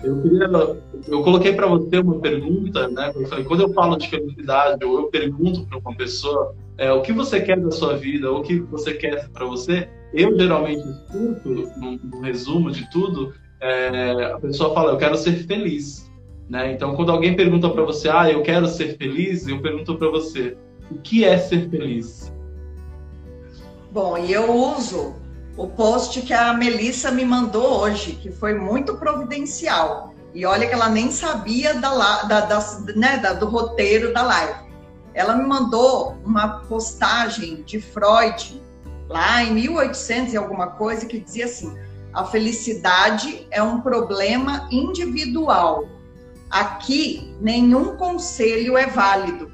[0.03, 0.49] Eu queria,
[1.09, 3.13] eu coloquei para você uma pergunta, né?
[3.15, 7.03] Eu falei, quando eu falo de felicidade ou eu pergunto para uma pessoa é, o
[7.03, 10.83] que você quer da sua vida, ou o que você quer para você, eu geralmente
[10.89, 16.11] escuto, no, resumo de tudo, é, a pessoa fala, eu quero ser feliz,
[16.49, 16.73] né?
[16.73, 20.57] Então, quando alguém pergunta para você, ah, eu quero ser feliz, eu pergunto para você,
[20.91, 22.35] o que é ser feliz?
[23.93, 25.20] Bom, e eu uso
[25.61, 30.15] o post que a Melissa me mandou hoje, que foi muito providencial.
[30.33, 34.59] E olha que ela nem sabia da, da, da, né, da, do roteiro da live.
[35.13, 38.63] Ela me mandou uma postagem de Freud,
[39.07, 41.77] lá em 1800 e alguma coisa, que dizia assim:
[42.15, 45.85] a felicidade é um problema individual.
[46.49, 49.53] Aqui, nenhum conselho é válido.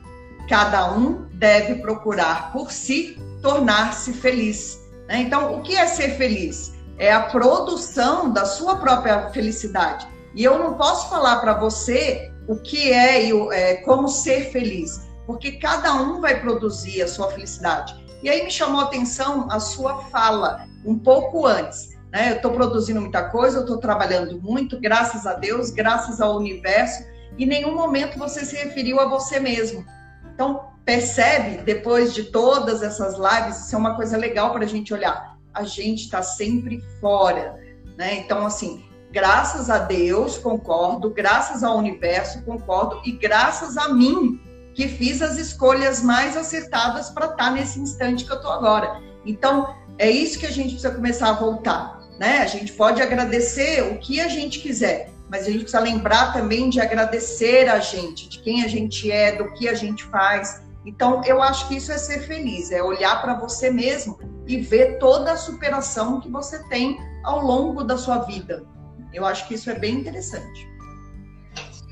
[0.49, 5.21] Cada um deve procurar por si tornar-se feliz né?
[5.21, 6.75] Então, o que é ser feliz?
[6.99, 10.07] É a produção da sua própria felicidade.
[10.35, 15.53] E eu não posso falar para você o que é é, como ser feliz, porque
[15.53, 17.95] cada um vai produzir a sua felicidade.
[18.23, 21.97] E aí me chamou a atenção a sua fala um pouco antes.
[22.13, 22.31] Né?
[22.31, 27.05] Eu estou produzindo muita coisa, eu estou trabalhando muito, graças a Deus, graças ao universo.
[27.39, 29.85] Em nenhum momento você se referiu a você mesmo.
[30.33, 34.95] Então, percebe, depois de todas essas lives, isso é uma coisa legal para a gente
[34.95, 35.37] olhar.
[35.53, 37.59] A gente está sempre fora,
[37.99, 38.15] né?
[38.19, 44.41] Então, assim, graças a Deus, concordo, graças ao universo, concordo, e graças a mim,
[44.75, 49.01] que fiz as escolhas mais acertadas para estar tá nesse instante que eu estou agora.
[49.25, 52.39] Então, é isso que a gente precisa começar a voltar, né?
[52.39, 56.71] A gente pode agradecer o que a gente quiser, mas a gente precisa lembrar também
[56.71, 61.21] de agradecer a gente, de quem a gente é, do que a gente faz, então,
[61.25, 65.33] eu acho que isso é ser feliz, é olhar para você mesmo e ver toda
[65.33, 68.65] a superação que você tem ao longo da sua vida.
[69.13, 70.69] Eu acho que isso é bem interessante.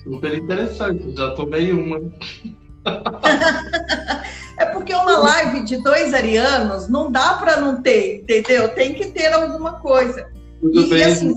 [0.04, 2.00] Super interessante, já tomei uma.
[4.58, 8.68] é porque uma live de dois arianos não dá para não ter, entendeu?
[8.68, 10.30] Tem que ter alguma coisa.
[10.60, 10.98] Tudo e, bem.
[10.98, 11.34] E, assim,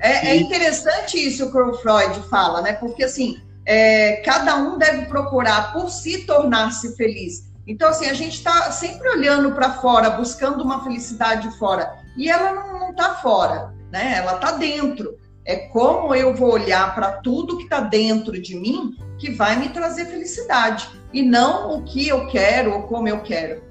[0.00, 2.74] é, é, interessante isso que o Freud fala, né?
[2.74, 7.52] Porque assim, é, cada um deve procurar por si tornar-se feliz.
[7.66, 11.98] Então, assim, a gente está sempre olhando para fora, buscando uma felicidade fora.
[12.16, 14.14] E ela não está fora, né?
[14.16, 15.18] Ela está dentro.
[15.44, 19.68] É como eu vou olhar para tudo que está dentro de mim que vai me
[19.68, 20.88] trazer felicidade.
[21.12, 23.62] E não o que eu quero ou como eu quero.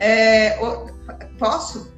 [0.00, 0.58] É,
[1.38, 1.94] posso?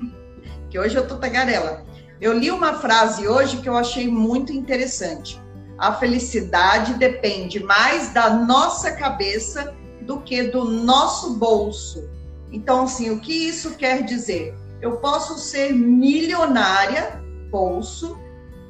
[0.68, 1.82] que hoje eu tô tagarela.
[2.20, 5.42] Eu li uma frase hoje que eu achei muito interessante
[5.78, 12.08] a felicidade depende mais da nossa cabeça do que do nosso bolso.
[12.52, 14.54] Então, assim, o que isso quer dizer?
[14.80, 18.18] Eu posso ser milionária, bolso,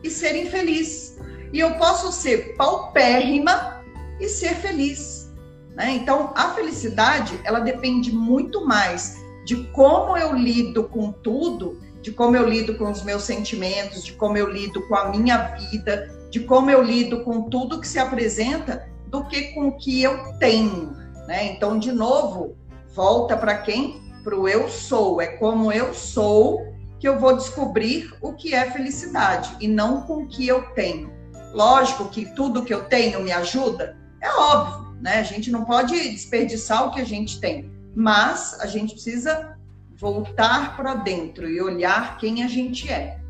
[0.02, 1.18] e ser infeliz.
[1.52, 3.82] E eu posso ser paupérrima
[4.20, 5.32] e ser feliz.
[5.74, 5.92] Né?
[5.92, 12.36] Então, a felicidade, ela depende muito mais de como eu lido com tudo, de como
[12.36, 16.40] eu lido com os meus sentimentos, de como eu lido com a minha vida, de
[16.40, 20.90] como eu lido com tudo que se apresenta do que com o que eu tenho,
[21.28, 21.44] né?
[21.44, 22.56] Então, de novo,
[22.92, 24.02] volta para quem?
[24.24, 25.20] Para o eu sou.
[25.20, 30.24] É como eu sou que eu vou descobrir o que é felicidade e não com
[30.24, 31.12] o que eu tenho.
[31.52, 35.20] Lógico que tudo que eu tenho me ajuda, é óbvio, né?
[35.20, 39.56] A gente não pode desperdiçar o que a gente tem, mas a gente precisa
[39.96, 43.20] voltar para dentro e olhar quem a gente é.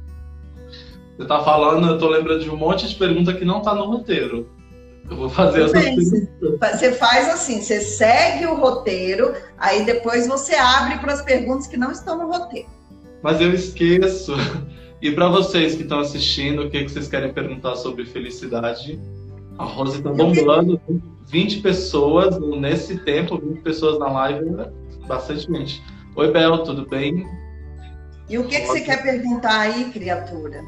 [1.16, 3.85] Você tá falando, eu tô lembrando de um monte de pergunta que não tá no
[3.85, 4.48] roteiro.
[5.09, 6.29] Eu vou fazer perguntas.
[6.61, 11.77] Você faz assim, você segue o roteiro, aí depois você abre para as perguntas que
[11.77, 12.68] não estão no roteiro.
[13.22, 14.35] Mas eu esqueço.
[15.03, 18.98] E para vocês que estão assistindo, o que, que vocês querem perguntar sobre felicidade?
[19.59, 20.81] A Rose está bombando.
[21.27, 24.66] 20 pessoas nesse tempo, 20 pessoas na live, né?
[25.07, 25.83] bastante gente.
[26.16, 27.27] Oi, Bel, tudo bem?
[28.29, 30.62] E o que, que você quer perguntar aí, criatura?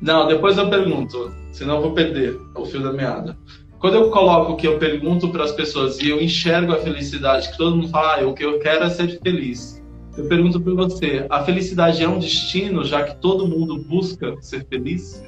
[0.00, 3.36] Não, depois eu pergunto, senão eu vou perder o fio da meada.
[3.78, 7.56] Quando eu coloco que eu pergunto para as pessoas e eu enxergo a felicidade, que
[7.56, 9.82] todo mundo fala, ah, o que eu quero é ser feliz.
[10.16, 14.66] Eu pergunto para você, a felicidade é um destino, já que todo mundo busca ser
[14.66, 15.22] feliz?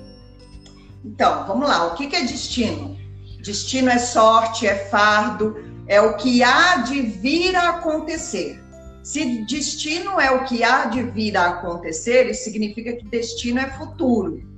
[1.05, 1.87] Então, vamos lá.
[1.87, 2.97] O que é destino?
[3.43, 5.57] Destino é sorte, é fardo,
[5.87, 8.63] é o que há de vir a acontecer.
[9.03, 13.71] Se destino é o que há de vir a acontecer, isso significa que destino é
[13.71, 14.52] futuro.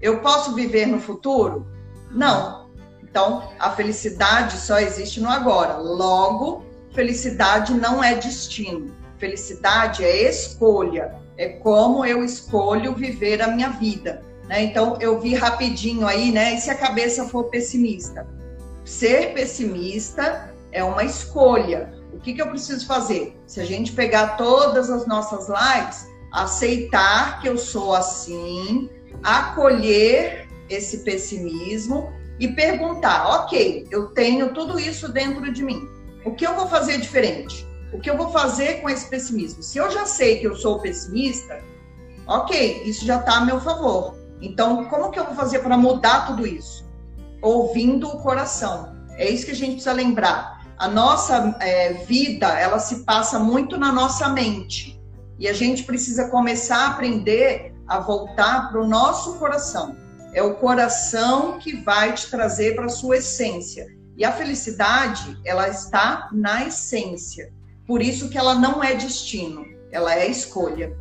[0.00, 1.66] Eu posso viver no futuro?
[2.10, 2.70] Não.
[3.02, 5.76] Então, a felicidade só existe no agora.
[5.76, 8.94] Logo, felicidade não é destino.
[9.18, 11.14] Felicidade é escolha.
[11.36, 14.22] É como eu escolho viver a minha vida.
[14.48, 14.64] Né?
[14.64, 16.54] Então, eu vi rapidinho aí, né?
[16.54, 18.26] E se a cabeça for pessimista?
[18.84, 21.92] Ser pessimista é uma escolha.
[22.12, 23.38] O que, que eu preciso fazer?
[23.46, 28.88] Se a gente pegar todas as nossas lives, aceitar que eu sou assim,
[29.22, 35.88] acolher esse pessimismo e perguntar: ok, eu tenho tudo isso dentro de mim.
[36.24, 37.66] O que eu vou fazer diferente?
[37.92, 39.62] O que eu vou fazer com esse pessimismo?
[39.62, 41.60] Se eu já sei que eu sou pessimista,
[42.26, 44.14] ok, isso já está a meu favor.
[44.40, 46.88] Então, como que eu vou fazer para mudar tudo isso?
[47.42, 48.94] Ouvindo o coração.
[49.16, 50.64] É isso que a gente precisa lembrar.
[50.78, 54.98] A nossa é, vida, ela se passa muito na nossa mente.
[55.38, 59.94] E a gente precisa começar a aprender a voltar para o nosso coração.
[60.32, 63.86] É o coração que vai te trazer para a sua essência.
[64.16, 67.52] E a felicidade, ela está na essência.
[67.86, 70.96] Por isso que ela não é destino, ela é escolha.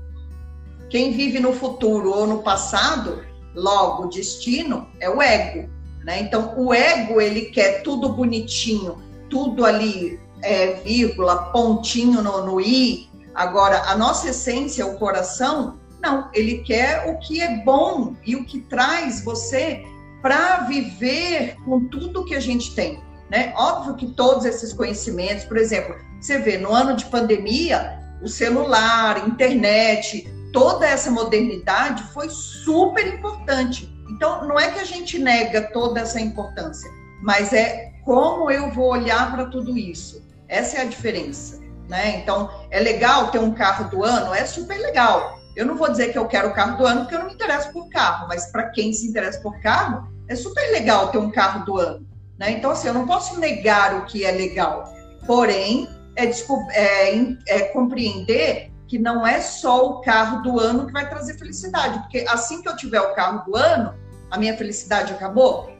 [0.89, 3.23] Quem vive no futuro ou no passado,
[3.55, 5.69] Logo, destino é o ego,
[6.03, 6.21] né?
[6.21, 13.09] Então, o ego, ele quer tudo bonitinho, tudo ali, é, vírgula, pontinho no, no i.
[13.33, 18.45] Agora, a nossa essência, o coração, não, ele quer o que é bom e o
[18.45, 19.83] que traz você
[20.21, 23.01] para viver com tudo que a gente tem.
[23.29, 23.53] Né?
[23.55, 29.27] Óbvio que todos esses conhecimentos, por exemplo, você vê no ano de pandemia, o celular,
[29.27, 33.89] internet, toda essa modernidade foi super importante.
[34.09, 36.89] Então, não é que a gente nega toda essa importância,
[37.21, 40.27] mas é como eu vou olhar para tudo isso.
[40.47, 41.59] Essa é a diferença.
[41.87, 42.17] Né?
[42.17, 44.33] Então, é legal ter um carro do ano?
[44.33, 45.38] É super legal.
[45.55, 47.33] Eu não vou dizer que eu quero o carro do ano, porque eu não me
[47.33, 51.31] interesso por carro, mas para quem se interessa por carro, é super legal ter um
[51.31, 52.07] carro do ano.
[52.37, 52.51] Né?
[52.51, 54.93] Então, assim, eu não posso negar o que é legal.
[55.25, 61.07] Porém, é, é, é compreender que não é só o carro do ano que vai
[61.07, 63.93] trazer felicidade, porque assim que eu tiver o carro do ano,
[64.31, 65.71] a minha felicidade acabou.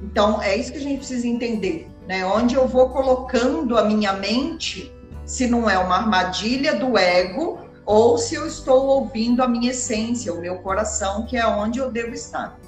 [0.00, 2.24] Então, é isso que a gente precisa entender, né?
[2.24, 8.16] Onde eu vou colocando a minha mente, se não é uma armadilha do ego, ou
[8.16, 12.14] se eu estou ouvindo a minha essência, o meu coração, que é onde eu devo
[12.14, 12.58] estar.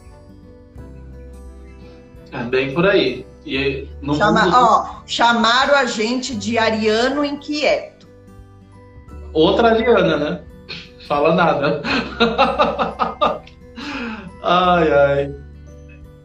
[2.33, 3.27] É bem por aí.
[3.45, 4.57] E Chama, mundo...
[4.57, 8.09] ó, chamaram a gente de ariano inquieto.
[9.33, 10.41] Outra Liana, né?
[11.07, 11.83] Fala nada.
[14.43, 15.35] ai, ai.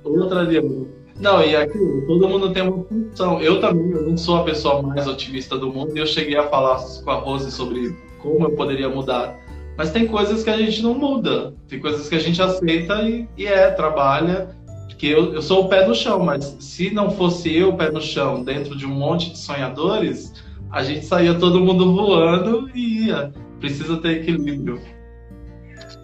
[0.04, 0.88] Outra Liana.
[1.18, 1.78] Não, e aqui,
[2.08, 3.40] todo mundo tem uma função.
[3.40, 6.48] Eu também, eu não sou a pessoa mais otimista do mundo e eu cheguei a
[6.48, 9.40] falar com a Rose sobre como eu poderia mudar.
[9.78, 11.54] Mas tem coisas que a gente não muda.
[11.68, 14.50] Tem coisas que a gente aceita e, e é, trabalha.
[14.88, 17.90] Porque eu, eu sou o pé no chão, mas se não fosse eu o pé
[17.90, 20.34] no chão dentro de um monte de sonhadores,
[20.70, 23.34] a gente saía todo mundo voando e ia.
[23.60, 24.80] Precisa ter equilíbrio.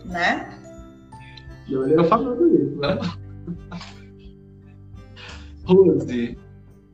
[0.06, 0.49] Né?
[1.67, 2.97] E olha eu falando isso, né?
[5.65, 6.38] Rose,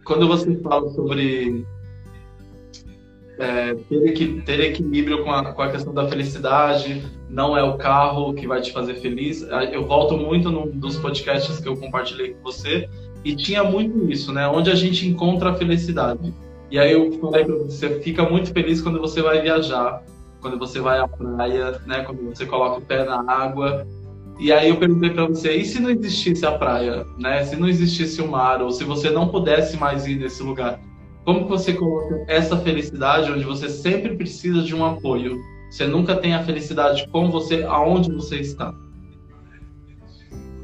[0.03, 1.63] quando você fala sobre
[3.39, 8.33] é, ter, ter equilíbrio com a, com a questão da felicidade, não é o carro
[8.33, 9.45] que vai te fazer feliz.
[9.71, 12.87] Eu volto muito num dos podcasts que eu compartilhei com você
[13.23, 14.47] e tinha muito isso, né?
[14.47, 16.33] Onde a gente encontra a felicidade.
[16.69, 20.03] E aí eu falei para você, fica muito feliz quando você vai viajar,
[20.41, 22.03] quando você vai à praia, né?
[22.03, 23.87] Quando você coloca o pé na água.
[24.39, 27.43] E aí eu perguntei para você, e se não existisse a praia, né?
[27.45, 30.79] Se não existisse o mar, ou se você não pudesse mais ir nesse lugar,
[31.23, 35.41] como você coloca essa felicidade onde você sempre precisa de um apoio?
[35.71, 38.73] Você nunca tem a felicidade com você aonde você está.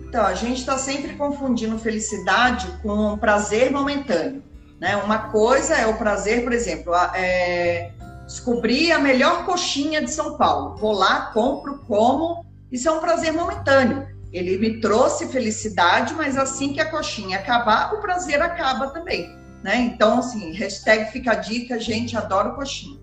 [0.08, 4.44] Então, a gente está sempre confundindo felicidade com prazer momentâneo.
[4.80, 4.98] Né?
[4.98, 7.92] Uma coisa é o prazer, por exemplo, é,
[8.26, 10.76] descobrir a melhor coxinha de São Paulo.
[10.78, 12.46] Vou lá, compro, como.
[12.72, 14.08] Isso é um prazer momentâneo.
[14.32, 19.39] Ele me trouxe felicidade, mas assim que a coxinha acabar, o prazer acaba também.
[19.64, 19.78] Né?
[19.94, 23.00] Então, assim, hashtag fica a dica, gente, adoro coxinha.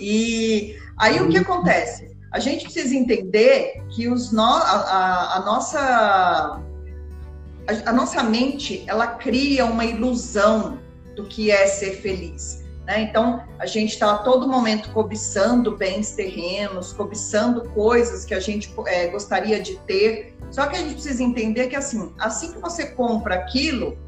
[0.00, 2.16] E aí o que acontece?
[2.32, 5.80] A gente precisa entender que os no, a, a, a nossa
[7.66, 10.78] a, a, nossa mente ela cria uma ilusão
[11.14, 12.64] do que é ser feliz.
[12.86, 13.02] Né?
[13.02, 18.74] Então a gente está a todo momento cobiçando bens terrenos, cobiçando coisas que a gente
[18.86, 20.34] é, gostaria de ter.
[20.50, 23.98] Só que a gente precisa entender que assim, assim que você compra aquilo,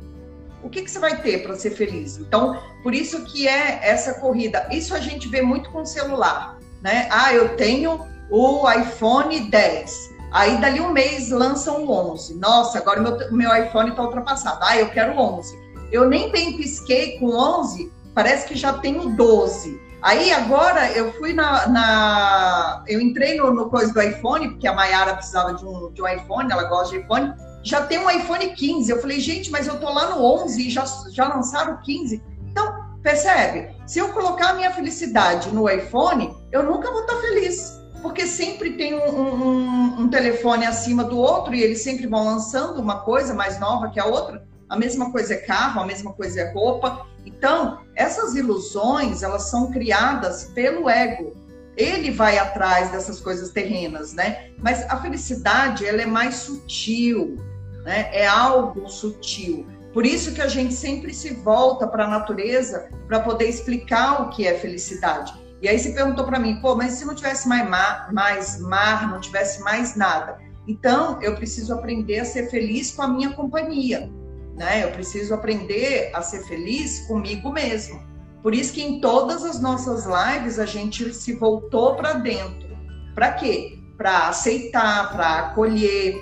[0.64, 2.16] o que, que você vai ter para ser feliz?
[2.16, 4.66] Então, por isso que é essa corrida.
[4.72, 7.06] Isso a gente vê muito com o celular, né?
[7.10, 8.00] Ah, eu tenho
[8.30, 10.14] o iPhone 10.
[10.32, 12.34] Aí, dali um mês, lançam o 11.
[12.38, 14.58] Nossa, agora meu, meu iPhone está ultrapassado.
[14.62, 15.54] Ah, eu quero 11.
[15.92, 19.80] Eu nem bem pisquei com 11, parece que já tenho 12.
[20.00, 21.68] Aí, agora, eu fui na...
[21.68, 26.02] na eu entrei no, no coisa do iPhone, porque a Mayara precisava de um, de
[26.02, 27.34] um iPhone, ela gosta de iPhone
[27.64, 28.90] já tem um iPhone 15.
[28.90, 32.22] Eu falei, gente, mas eu tô lá no 11 e já, já lançaram o 15.
[32.50, 33.74] Então, percebe?
[33.86, 37.80] Se eu colocar a minha felicidade no iPhone, eu nunca vou estar feliz.
[38.02, 42.78] Porque sempre tem um, um, um telefone acima do outro e eles sempre vão lançando
[42.78, 44.46] uma coisa mais nova que a outra.
[44.68, 47.06] A mesma coisa é carro, a mesma coisa é roupa.
[47.24, 51.34] Então, essas ilusões, elas são criadas pelo ego.
[51.78, 54.50] Ele vai atrás dessas coisas terrenas, né?
[54.58, 57.38] Mas a felicidade, ela é mais sutil
[57.84, 58.08] né?
[58.12, 59.66] É algo sutil.
[59.92, 64.30] Por isso que a gente sempre se volta para a natureza para poder explicar o
[64.30, 65.32] que é felicidade.
[65.62, 69.08] E aí você perguntou para mim, pô, mas se não tivesse mais mar, mais mar,
[69.08, 70.38] não tivesse mais nada?
[70.66, 74.10] Então, eu preciso aprender a ser feliz com a minha companhia,
[74.56, 74.82] né?
[74.82, 78.02] Eu preciso aprender a ser feliz comigo mesmo.
[78.42, 82.76] Por isso que em todas as nossas lives a gente se voltou para dentro.
[83.14, 83.78] Para quê?
[83.96, 86.20] Para aceitar, para acolher,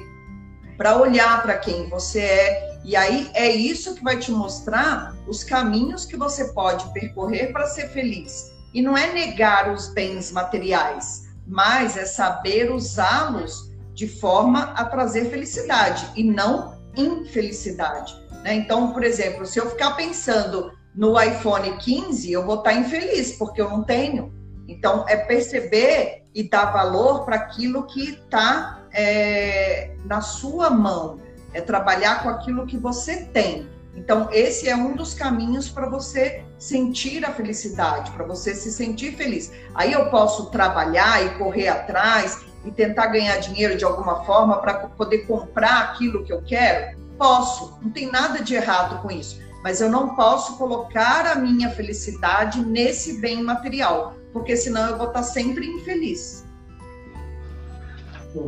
[0.76, 2.78] para olhar para quem você é.
[2.84, 7.66] E aí é isso que vai te mostrar os caminhos que você pode percorrer para
[7.66, 8.52] ser feliz.
[8.74, 15.26] E não é negar os bens materiais, mas é saber usá-los de forma a trazer
[15.30, 18.14] felicidade e não infelicidade.
[18.42, 18.54] Né?
[18.54, 23.60] Então, por exemplo, se eu ficar pensando no iPhone 15, eu vou estar infeliz porque
[23.60, 24.32] eu não tenho.
[24.66, 31.20] Então, é perceber e dar valor para aquilo que está é, na sua mão,
[31.52, 33.68] é trabalhar com aquilo que você tem.
[33.94, 39.16] Então, esse é um dos caminhos para você sentir a felicidade, para você se sentir
[39.16, 39.52] feliz.
[39.74, 44.74] Aí eu posso trabalhar e correr atrás e tentar ganhar dinheiro de alguma forma para
[44.74, 46.98] poder comprar aquilo que eu quero?
[47.18, 49.40] Posso, não tem nada de errado com isso.
[49.62, 55.08] Mas eu não posso colocar a minha felicidade nesse bem material, porque senão eu vou
[55.08, 56.41] estar sempre infeliz.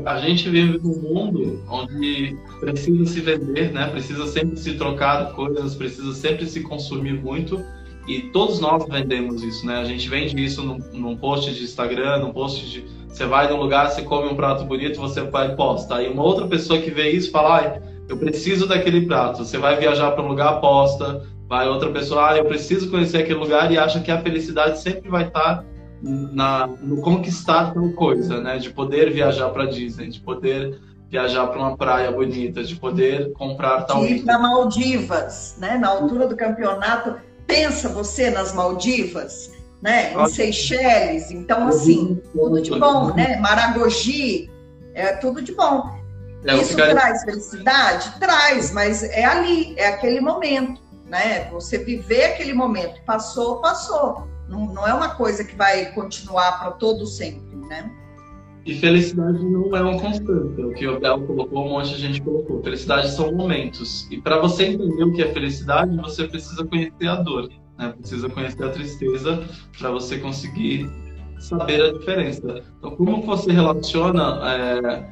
[0.07, 3.87] A gente vive num mundo onde precisa se vender, né?
[3.89, 7.62] Precisa sempre se trocar coisas, precisa sempre se consumir muito.
[8.07, 9.78] E todos nós vendemos isso, né?
[9.78, 12.85] A gente vende isso num, num post de Instagram, num post de.
[13.09, 15.97] Você vai num lugar, você come um prato bonito, você vai posta.
[15.97, 19.45] Aí uma outra pessoa que vê isso fala, ah, eu preciso daquele prato.
[19.45, 21.22] Você vai viajar para um lugar, posta.
[21.49, 25.09] Vai outra pessoa, ah, eu preciso conhecer aquele lugar e acha que a felicidade sempre
[25.09, 25.64] vai estar
[26.05, 28.59] na, no conquistar tal coisa, né?
[28.59, 30.79] De poder viajar para Disney, de poder
[31.09, 34.05] viajar para uma praia bonita, de poder comprar tal.
[34.05, 35.79] De ir para Maldivas, né?
[35.79, 39.51] Na altura do campeonato, pensa você nas Maldivas,
[39.81, 40.13] né?
[40.13, 43.37] Em Seychelles, então assim, tudo de bom, né?
[43.39, 44.51] Maragogi,
[44.93, 45.89] é tudo de bom.
[46.45, 48.13] É, Isso traz felicidade?
[48.21, 51.49] Traz, mas é ali, é aquele momento, né?
[51.53, 54.34] Você viver aquele momento, passou, passou.
[54.49, 57.91] Não, não é uma coisa que vai continuar para todo sempre, né?
[58.67, 62.01] E felicidade não é uma constante, é o que o Bel colocou, um monte de
[62.01, 62.63] gente colocou.
[62.63, 64.11] Felicidade são momentos.
[64.11, 67.93] E para você entender o que é felicidade, você precisa conhecer a dor, né?
[67.99, 69.45] Precisa conhecer a tristeza
[69.79, 70.91] para você conseguir
[71.39, 72.63] saber a diferença.
[72.79, 75.05] Então, como você relaciona é,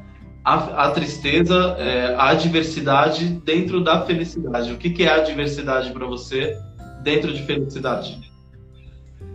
[0.43, 4.73] a, a, tristeza, é, a adversidade dentro da felicidade?
[4.73, 6.57] O que, que é a adversidade para você
[7.03, 8.32] dentro de felicidade?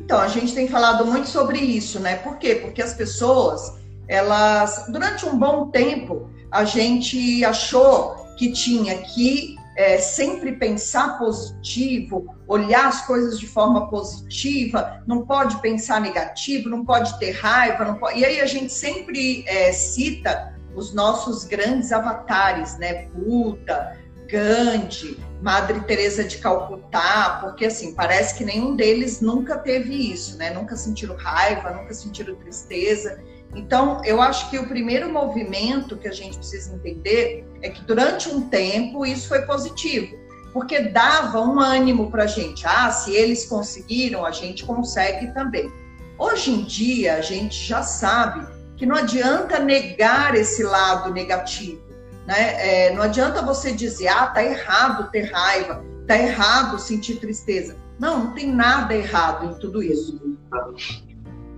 [0.08, 2.16] Então, a gente tem falado muito sobre isso, né?
[2.16, 2.56] Por quê?
[2.56, 3.74] Porque as pessoas,
[4.08, 12.34] elas, durante um bom tempo, a gente achou que tinha que é, sempre pensar positivo,
[12.48, 18.18] olhar as coisas de forma positiva, não pode pensar negativo, não pode ter raiva, pode...
[18.18, 23.10] e aí a gente sempre é, cita os nossos grandes avatares, né?
[23.14, 30.38] Buda, Gandhi, Madre Teresa de Calcutá, porque assim, parece que nenhum deles nunca teve isso,
[30.38, 30.50] né?
[30.50, 33.20] Nunca sentiram raiva, nunca sentiram tristeza.
[33.56, 38.30] Então, eu acho que o primeiro movimento que a gente precisa entender é que durante
[38.30, 40.18] um tempo isso foi positivo,
[40.52, 42.66] porque dava um ânimo para a gente.
[42.66, 45.72] Ah, se eles conseguiram, a gente consegue também.
[46.18, 51.87] Hoje em dia, a gente já sabe que não adianta negar esse lado negativo.
[52.28, 52.88] Né?
[52.88, 57.78] É, não adianta você dizer, ah, tá errado ter raiva, tá errado sentir tristeza.
[57.98, 60.20] Não, não tem nada errado em tudo isso.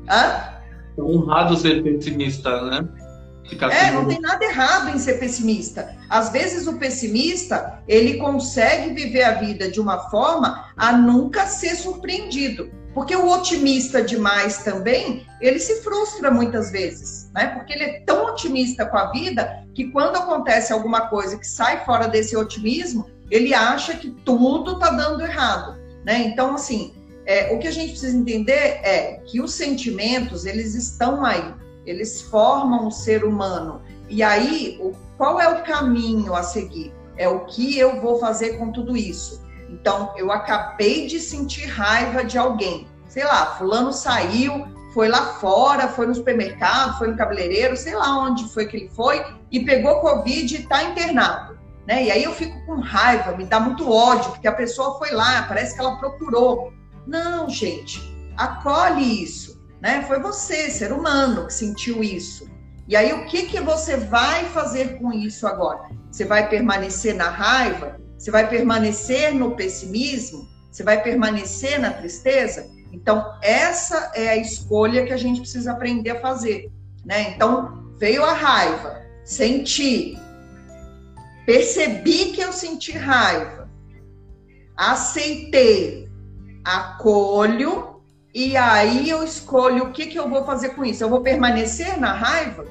[0.08, 0.60] Hã?
[0.98, 2.88] É honrado ser pessimista, né?
[3.50, 5.98] Ficar é, não tem nada errado em ser pessimista.
[6.08, 11.76] Às vezes o pessimista, ele consegue viver a vida de uma forma a nunca ser
[11.76, 12.70] surpreendido.
[12.94, 17.48] Porque o otimista demais também, ele se frustra muitas vezes, né?
[17.48, 21.86] Porque ele é tão otimista com a vida que quando acontece alguma coisa que sai
[21.86, 26.24] fora desse otimismo, ele acha que tudo está dando errado, né?
[26.24, 26.94] Então, assim,
[27.26, 31.54] é, o que a gente precisa entender é que os sentimentos, eles estão aí,
[31.86, 33.82] eles formam o ser humano.
[34.10, 36.92] E aí, o, qual é o caminho a seguir?
[37.16, 39.42] É o que eu vou fazer com tudo isso.
[39.72, 42.88] Então, eu acabei de sentir raiva de alguém.
[43.08, 48.18] Sei lá, fulano saiu, foi lá fora, foi no supermercado, foi no cabeleireiro, sei lá
[48.20, 51.58] onde foi que ele foi, e pegou Covid e está internado.
[51.88, 52.06] Né?
[52.06, 55.44] E aí eu fico com raiva, me dá muito ódio, porque a pessoa foi lá,
[55.44, 56.74] parece que ela procurou.
[57.08, 58.00] Não, gente,
[58.38, 59.60] acolhe isso.
[59.82, 60.04] Né?
[60.04, 62.50] Foi você, ser humano, que sentiu isso.
[62.88, 65.90] E aí, o que, que você vai fazer com isso agora?
[66.12, 68.00] Você vai permanecer na raiva?
[68.20, 70.46] Você vai permanecer no pessimismo?
[70.70, 72.70] Você vai permanecer na tristeza?
[72.92, 76.70] Então, essa é a escolha que a gente precisa aprender a fazer.
[77.06, 77.30] Né?
[77.30, 80.20] Então, veio a raiva, senti,
[81.46, 83.70] percebi que eu senti raiva,
[84.76, 86.10] aceitei,
[86.66, 88.02] acolho,
[88.34, 91.02] e aí eu escolho o que, que eu vou fazer com isso.
[91.02, 92.68] Eu vou permanecer na raiva?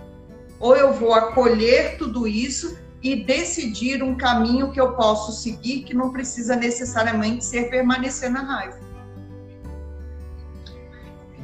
[0.61, 5.94] Ou eu vou acolher tudo isso e decidir um caminho que eu posso seguir que
[5.94, 8.78] não precisa necessariamente ser permanecer na raiva.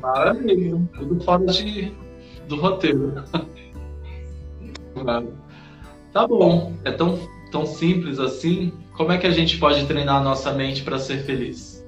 [0.00, 1.94] Maravilha, tudo fora de,
[2.48, 3.24] do roteiro.
[6.12, 7.18] tá bom, é tão,
[7.50, 8.72] tão simples assim.
[8.96, 11.84] Como é que a gente pode treinar a nossa mente para ser feliz?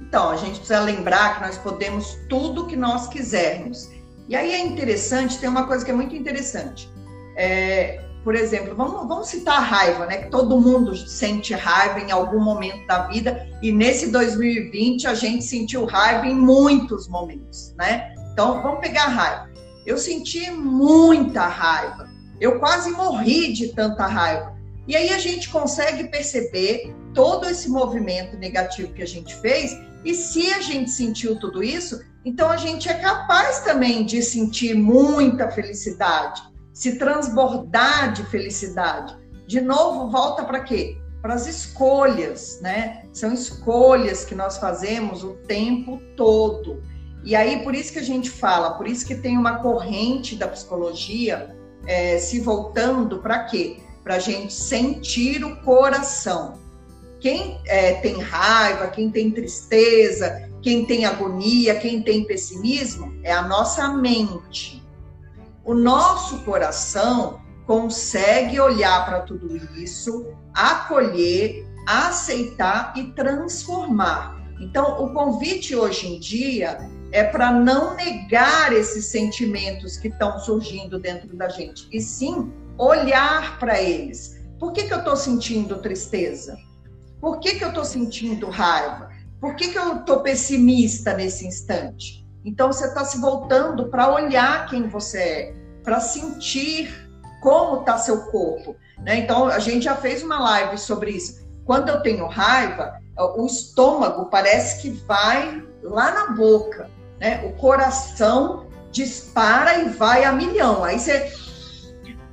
[0.00, 3.90] Então, a gente precisa lembrar que nós podemos tudo que nós quisermos.
[4.28, 6.90] E aí é interessante, tem uma coisa que é muito interessante.
[7.36, 10.18] É, por exemplo, vamos, vamos citar a raiva, né?
[10.18, 15.42] Que todo mundo sente raiva em algum momento da vida, e nesse 2020 a gente
[15.44, 18.14] sentiu raiva em muitos momentos, né?
[18.30, 19.50] Então, vamos pegar a raiva.
[19.86, 22.06] Eu senti muita raiva,
[22.38, 24.54] eu quase morri de tanta raiva.
[24.86, 29.74] E aí a gente consegue perceber todo esse movimento negativo que a gente fez,
[30.04, 34.74] e se a gente sentiu tudo isso, então a gente é capaz também de sentir
[34.74, 36.47] muita felicidade
[36.78, 39.18] se transbordar de felicidade.
[39.48, 40.96] De novo, volta para quê?
[41.20, 43.02] Para as escolhas, né?
[43.12, 46.80] São escolhas que nós fazemos o tempo todo.
[47.24, 50.46] E aí, por isso que a gente fala, por isso que tem uma corrente da
[50.46, 51.52] psicologia
[51.84, 53.78] é, se voltando para quê?
[54.04, 56.60] Para a gente sentir o coração.
[57.18, 63.42] Quem é, tem raiva, quem tem tristeza, quem tem agonia, quem tem pessimismo, é a
[63.42, 64.78] nossa mente
[65.68, 74.42] o nosso coração consegue olhar para tudo isso, acolher, aceitar e transformar.
[74.58, 76.78] Então, o convite hoje em dia
[77.12, 83.58] é para não negar esses sentimentos que estão surgindo dentro da gente, e sim olhar
[83.58, 84.40] para eles.
[84.58, 86.56] Por que, que eu estou sentindo tristeza?
[87.20, 89.10] Por que, que eu estou sentindo raiva?
[89.38, 92.26] Por que, que eu estou pessimista nesse instante?
[92.48, 96.90] Então, você está se voltando para olhar quem você é, para sentir
[97.42, 98.74] como está seu corpo.
[98.98, 99.18] Né?
[99.18, 101.46] Então, a gente já fez uma live sobre isso.
[101.66, 102.98] Quando eu tenho raiva,
[103.36, 106.88] o estômago parece que vai lá na boca,
[107.20, 107.44] né?
[107.44, 110.82] O coração dispara e vai a milhão.
[110.82, 111.30] Aí você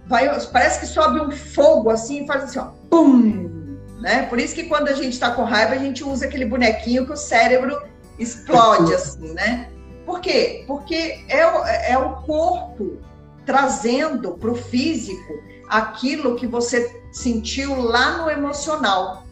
[0.07, 4.24] vai, parece que sobe um fogo assim e faz assim, ó, pum, né?
[4.28, 7.11] Por isso que quando a gente está com raiva, a gente usa aquele bonequinho que
[7.11, 7.82] o cérebro
[8.18, 9.70] explode assim, né?
[10.06, 10.64] Por quê?
[10.68, 12.99] Porque é o, é o corpo
[13.45, 15.34] trazendo para o físico
[15.68, 19.26] aquilo que você sentiu lá no emocional.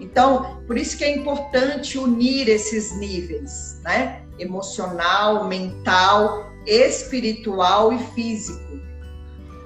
[0.00, 4.22] Então, por isso que é importante unir esses níveis, né?
[4.38, 8.80] Emocional, mental, espiritual e físico.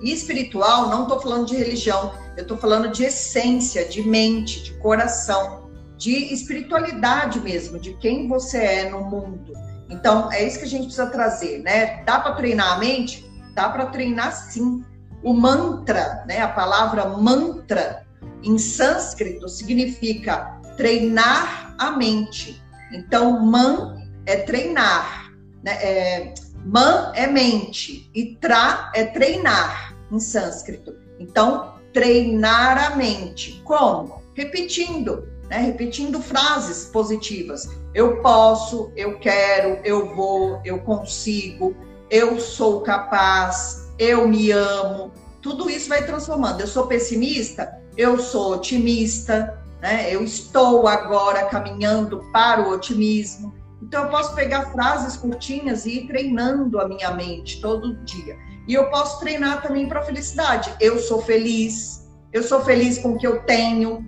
[0.03, 4.73] E espiritual, não estou falando de religião, eu estou falando de essência, de mente, de
[4.75, 9.53] coração, de espiritualidade mesmo, de quem você é no mundo.
[9.91, 12.03] Então, é isso que a gente precisa trazer, né?
[12.05, 13.28] Dá para treinar a mente?
[13.59, 14.84] dá para treinar sim.
[15.20, 18.07] O mantra, né, a palavra mantra
[18.45, 22.62] em sânscrito significa treinar a mente.
[22.93, 25.32] Então, man é treinar,
[25.64, 25.72] né?
[25.82, 26.34] É,
[26.64, 30.95] Man é mente e tra é treinar em sânscrito.
[31.18, 33.62] Então, treinar a mente.
[33.64, 34.22] Como?
[34.34, 35.59] Repetindo, né?
[35.59, 37.69] Repetindo frases positivas.
[37.95, 41.75] Eu posso, eu quero, eu vou, eu consigo,
[42.11, 45.13] eu sou capaz, eu me amo.
[45.43, 46.61] Tudo isso vai transformando.
[46.61, 50.15] Eu sou pessimista, eu sou otimista, né?
[50.15, 53.55] Eu estou agora caminhando para o otimismo.
[53.83, 58.37] Então eu posso pegar frases curtinhas e ir treinando a minha mente todo dia.
[58.67, 60.75] E eu posso treinar também para a felicidade.
[60.81, 64.07] Eu sou feliz, eu sou feliz com o que eu tenho.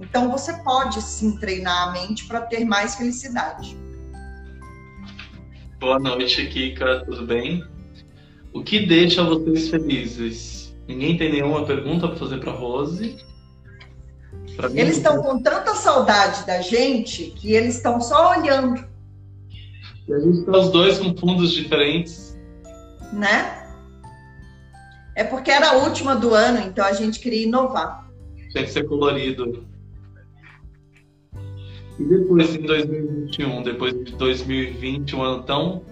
[0.00, 3.76] Então você pode sim treinar a mente para ter mais felicidade.
[5.78, 7.62] Boa noite, Kika, tudo bem?
[8.52, 10.74] O que deixa vocês felizes?
[10.88, 13.16] Ninguém tem nenhuma pergunta para fazer para Rose?
[14.56, 18.84] Pra eles estão com tanta saudade da gente que eles estão só olhando.
[20.08, 22.36] E a gente está os dois com fundos diferentes.
[23.12, 23.60] Né?
[25.14, 28.10] É porque era a última do ano, então a gente queria inovar.
[28.52, 29.69] Tem que ser colorido.
[32.00, 35.82] E depois em 2021, depois de 2020, um ano tão.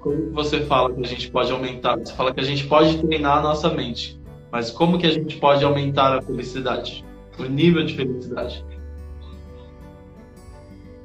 [0.00, 1.98] Como você fala que a gente pode aumentar?
[1.98, 4.18] Você fala que a gente pode treinar a nossa mente.
[4.50, 7.04] Mas como que a gente pode aumentar a felicidade?
[7.38, 8.64] O nível de felicidade?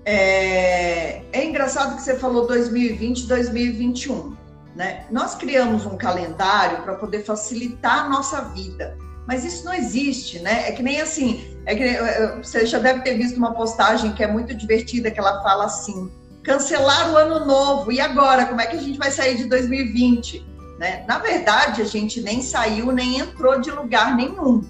[0.06, 4.34] É, é engraçado que você falou 2020, 2021.
[4.78, 5.06] Né?
[5.12, 8.98] Nós criamos um calendário para poder facilitar a nossa vida,
[9.28, 10.70] mas isso não existe, né?
[10.70, 14.14] É que nem assim, é que, é, é, você já deve ter visto uma postagem
[14.14, 16.12] que é muito divertida, que ela fala assim:
[16.44, 18.46] cancelar o ano novo, e agora?
[18.46, 20.46] Como é que a gente vai sair de 2020?
[20.78, 21.04] Né?
[21.08, 24.62] Na verdade, a gente nem saiu, nem entrou de lugar nenhum.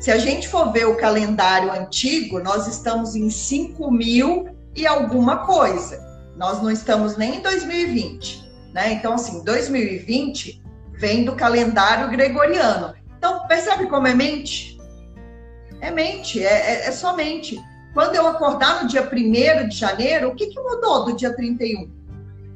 [0.00, 5.46] Se a gente for ver o calendário antigo, nós estamos em 5 mil e alguma
[5.46, 6.02] coisa.
[6.36, 8.44] Nós não estamos nem em 2020.
[8.74, 8.92] Né?
[8.92, 10.62] Então, assim, 2020
[10.98, 12.92] vem do calendário gregoriano.
[13.16, 14.73] Então, percebe como é mente?
[15.84, 17.62] É mente, é, é, é só mente.
[17.92, 21.92] Quando eu acordar no dia 1 de janeiro, o que, que mudou do dia 31?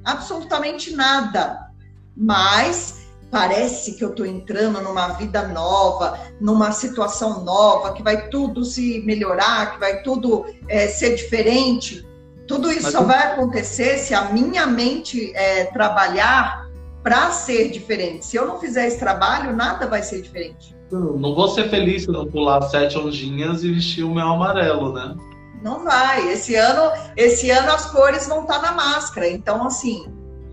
[0.02, 1.68] Absolutamente nada.
[2.16, 8.64] Mas parece que eu estou entrando numa vida nova, numa situação nova, que vai tudo
[8.64, 12.08] se melhorar, que vai tudo é, ser diferente.
[12.46, 16.66] Tudo isso Mas só vai acontecer se a minha mente é, trabalhar
[17.02, 18.24] para ser diferente.
[18.24, 20.77] Se eu não fizer esse trabalho, nada vai ser diferente.
[20.90, 24.92] Não, não vou ser feliz se não pular sete ondinhas e vestir o meu amarelo,
[24.92, 25.14] né?
[25.62, 26.30] Não vai.
[26.32, 29.28] Esse ano, esse ano as cores vão estar tá na máscara.
[29.28, 30.06] Então, assim,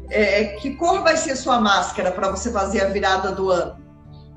[0.09, 3.77] é, que cor vai ser sua máscara para você fazer a virada do ano?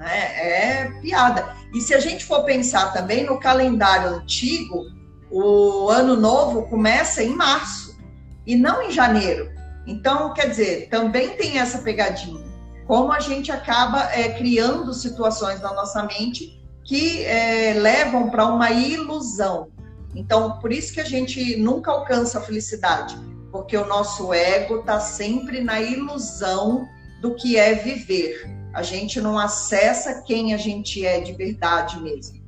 [0.01, 1.57] É, é piada.
[1.75, 4.85] E se a gente for pensar também no calendário antigo,
[5.31, 7.99] o ano novo começa em março
[8.47, 9.51] e não em janeiro.
[9.87, 12.48] Então, quer dizer, também tem essa pegadinha.
[12.89, 18.71] Como a gente acaba é, criando situações na nossa mente que é, levam para uma
[18.71, 19.69] ilusão.
[20.15, 23.15] Então, por isso que a gente nunca alcança a felicidade,
[23.53, 26.89] porque o nosso ego está sempre na ilusão
[27.21, 28.49] do que é viver.
[28.73, 32.39] A gente não acessa quem a gente é de verdade mesmo.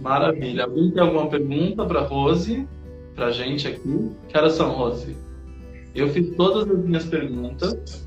[0.00, 0.62] Maravilha.
[0.62, 2.68] Alguém tem alguma pergunta para Rose,
[3.16, 4.12] para a gente aqui?
[4.28, 5.16] Que horas são, Rose?
[5.94, 8.06] Eu fiz todas as minhas perguntas.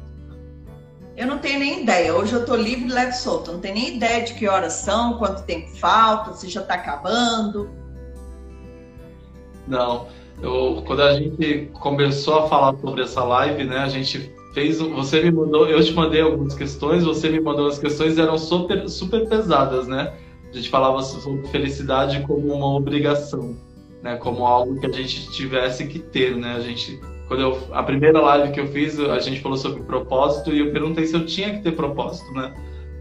[1.15, 2.15] Eu não tenho nem ideia.
[2.15, 3.51] Hoje eu estou livre, leve solto.
[3.51, 7.69] Não tenho nem ideia de que horas são, quanto tempo falta, se já está acabando.
[9.67, 10.07] Não.
[10.41, 15.21] Eu, quando a gente começou a falar sobre essa live, né, a gente fez, você
[15.21, 19.27] me mandou, eu te mandei algumas questões, você me mandou as questões eram super, super
[19.27, 20.13] pesadas, né?
[20.53, 23.57] a gente falava sobre felicidade como uma obrigação,
[24.03, 24.15] né?
[24.17, 26.55] Como algo que a gente tivesse que ter, né?
[26.55, 30.51] A gente, quando eu, a primeira live que eu fiz, a gente falou sobre propósito
[30.51, 32.53] e eu perguntei se eu tinha que ter propósito, né?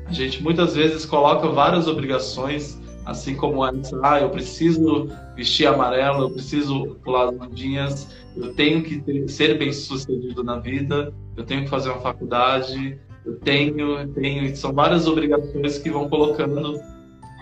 [0.07, 6.25] A gente muitas vezes coloca várias obrigações, assim como antes, ah, eu preciso vestir amarelo,
[6.25, 11.45] eu preciso pular as ondinhas, eu tenho que ter, ser bem sucedido na vida, eu
[11.45, 16.81] tenho que fazer uma faculdade, eu tenho, tenho, são várias obrigações que vão colocando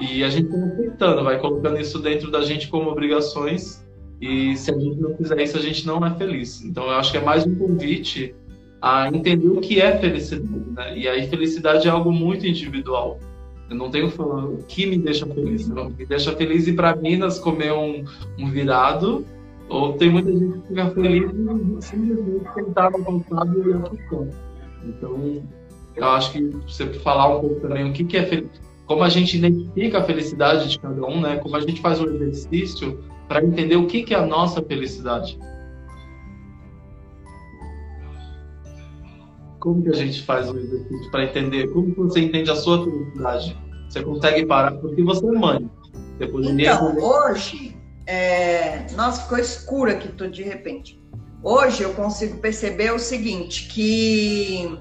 [0.00, 3.86] e a gente vai aceitando, vai colocando isso dentro da gente como obrigações.
[4.20, 6.62] E se a gente não fizer isso, a gente não é feliz.
[6.62, 8.34] Então eu acho que é mais um convite
[8.80, 10.70] a entender o que é felicidade.
[10.72, 10.98] Né?
[10.98, 13.18] E aí, felicidade é algo muito individual.
[13.68, 15.68] Eu não tenho o que me deixa feliz.
[15.68, 15.90] Não.
[15.90, 18.04] Me deixa feliz ir para Minas comer um,
[18.38, 19.24] um virado.
[19.68, 23.82] Ou tem muita gente que fica feliz e simplesmente sentar no computador
[24.84, 25.42] e Então,
[25.94, 29.08] eu acho que você falar um pouco também o que, que é felicidade como a
[29.08, 31.36] gente identifica a felicidade de cada um, né?
[31.36, 32.98] Como a gente faz um exercício
[33.30, 35.38] para entender o que, que é a nossa felicidade.
[39.60, 41.68] Como que a gente faz o exercício para entender?
[41.68, 43.56] Como que você entende a sua felicidade?
[43.88, 45.70] Você consegue parar porque você é mãe.
[46.18, 48.86] Você então, hoje, é...
[48.96, 51.00] nossa, ficou escuro aqui tudo de repente.
[51.40, 54.76] Hoje eu consigo perceber o seguinte, que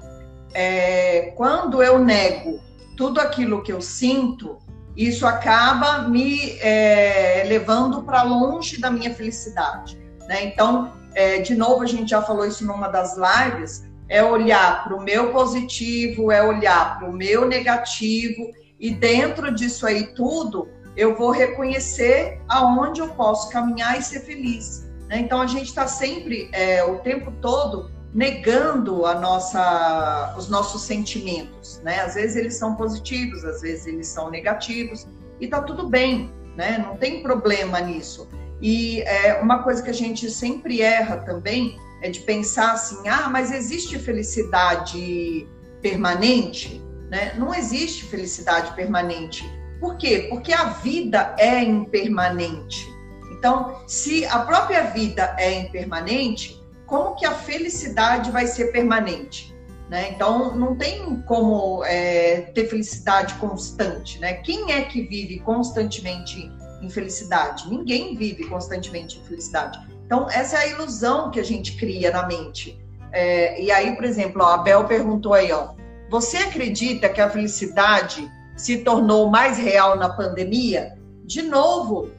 [0.52, 2.58] é, quando eu nego
[2.96, 4.58] tudo aquilo que eu sinto,
[5.06, 9.98] isso acaba me é, levando para longe da minha felicidade.
[10.28, 10.44] Né?
[10.44, 14.96] Então, é, de novo, a gente já falou isso numa das lives, é olhar para
[14.96, 21.14] o meu positivo, é olhar para o meu negativo, e dentro disso aí tudo, eu
[21.16, 24.88] vou reconhecer aonde eu posso caminhar e ser feliz.
[25.08, 25.20] Né?
[25.20, 31.80] Então a gente está sempre, é, o tempo todo, negando a nossa, os nossos sentimentos.
[31.84, 32.00] Né?
[32.00, 35.06] Às vezes eles são positivos, às vezes eles são negativos,
[35.40, 36.78] e tá tudo bem, né?
[36.78, 38.28] não tem problema nisso.
[38.60, 43.28] E é, uma coisa que a gente sempre erra também é de pensar assim: ah,
[43.30, 45.48] mas existe felicidade
[45.80, 46.82] permanente?
[47.10, 47.34] Né?
[47.38, 49.44] Não existe felicidade permanente.
[49.80, 50.26] Por quê?
[50.28, 52.86] Porque a vida é impermanente.
[53.32, 56.59] Então, se a própria vida é impermanente,
[56.90, 59.54] como que a felicidade vai ser permanente?
[59.88, 60.10] Né?
[60.10, 64.18] Então, não tem como é, ter felicidade constante.
[64.18, 64.34] Né?
[64.34, 66.50] Quem é que vive constantemente
[66.82, 67.70] em felicidade?
[67.70, 69.78] Ninguém vive constantemente em felicidade.
[70.04, 72.76] Então, essa é a ilusão que a gente cria na mente.
[73.12, 75.74] É, e aí, por exemplo, ó, a Bel perguntou aí, ó,
[76.10, 80.98] você acredita que a felicidade se tornou mais real na pandemia?
[81.24, 82.10] De novo,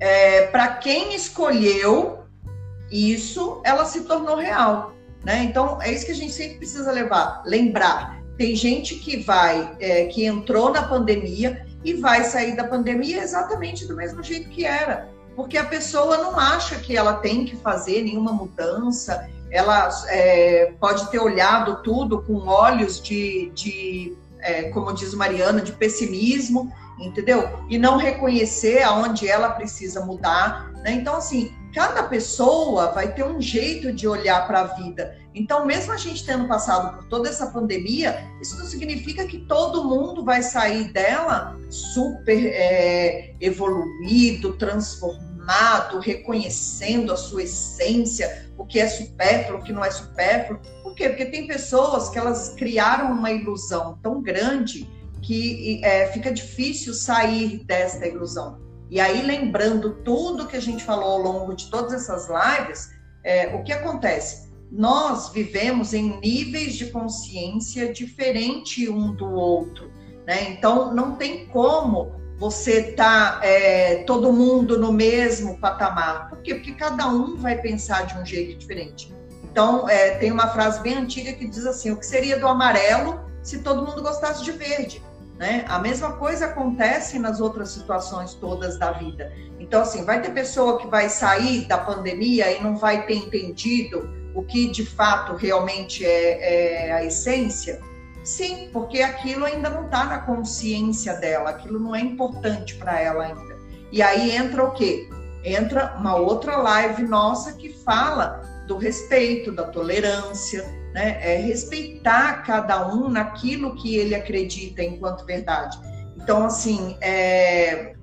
[0.00, 2.15] é, para quem escolheu
[2.90, 4.92] isso, ela se tornou real.
[5.24, 5.42] Né?
[5.42, 8.22] Então, é isso que a gente sempre precisa levar, lembrar.
[8.36, 13.86] Tem gente que vai, é, que entrou na pandemia e vai sair da pandemia exatamente
[13.86, 15.08] do mesmo jeito que era.
[15.34, 21.10] Porque a pessoa não acha que ela tem que fazer nenhuma mudança, ela é, pode
[21.10, 27.48] ter olhado tudo com olhos de, de é, como diz Mariana, de pessimismo, entendeu?
[27.68, 30.70] E não reconhecer aonde ela precisa mudar.
[30.82, 30.92] Né?
[30.92, 35.14] Então, assim, cada pessoa vai ter um jeito de olhar para a vida.
[35.34, 39.84] Então, mesmo a gente tendo passado por toda essa pandemia, isso não significa que todo
[39.84, 48.88] mundo vai sair dela super é, evoluído, transformado, reconhecendo a sua essência, o que é
[48.88, 50.58] supérfluo, o que não é supérfluo.
[50.82, 51.10] Por quê?
[51.10, 57.62] Porque tem pessoas que elas criaram uma ilusão tão grande que é, fica difícil sair
[57.66, 58.64] desta ilusão.
[58.90, 62.90] E aí, lembrando tudo que a gente falou ao longo de todas essas lives,
[63.24, 64.48] é, o que acontece?
[64.70, 69.90] Nós vivemos em níveis de consciência diferente um do outro,
[70.26, 70.50] né?
[70.50, 76.28] Então, não tem como você tá é, todo mundo no mesmo patamar.
[76.28, 76.54] Por quê?
[76.54, 79.14] Porque cada um vai pensar de um jeito diferente.
[79.44, 83.24] Então, é, tem uma frase bem antiga que diz assim: o que seria do amarelo
[83.42, 85.02] se todo mundo gostasse de verde?
[85.38, 85.64] Né?
[85.68, 89.32] A mesma coisa acontece nas outras situações todas da vida.
[89.58, 94.08] Então, assim, vai ter pessoa que vai sair da pandemia e não vai ter entendido
[94.34, 97.80] o que de fato realmente é, é a essência?
[98.22, 103.24] Sim, porque aquilo ainda não está na consciência dela, aquilo não é importante para ela
[103.24, 103.56] ainda.
[103.92, 105.08] E aí entra o quê?
[105.44, 110.64] Entra uma outra live nossa que fala do respeito, da tolerância,
[110.96, 111.18] né?
[111.20, 115.78] É respeitar cada um naquilo que ele acredita enquanto verdade.
[116.16, 117.94] Então, assim, é,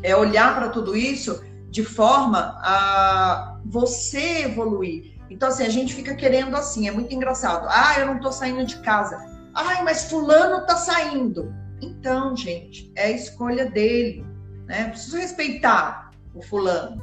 [0.00, 5.16] é olhar para tudo isso de forma a você evoluir.
[5.28, 7.66] Então, assim, a gente fica querendo assim, é muito engraçado.
[7.68, 9.18] Ah, eu não estou saindo de casa.
[9.52, 11.52] Ai, mas fulano está saindo.
[11.82, 14.24] Então, gente, é a escolha dele,
[14.66, 14.84] né?
[14.90, 17.02] Preciso respeitar o fulano.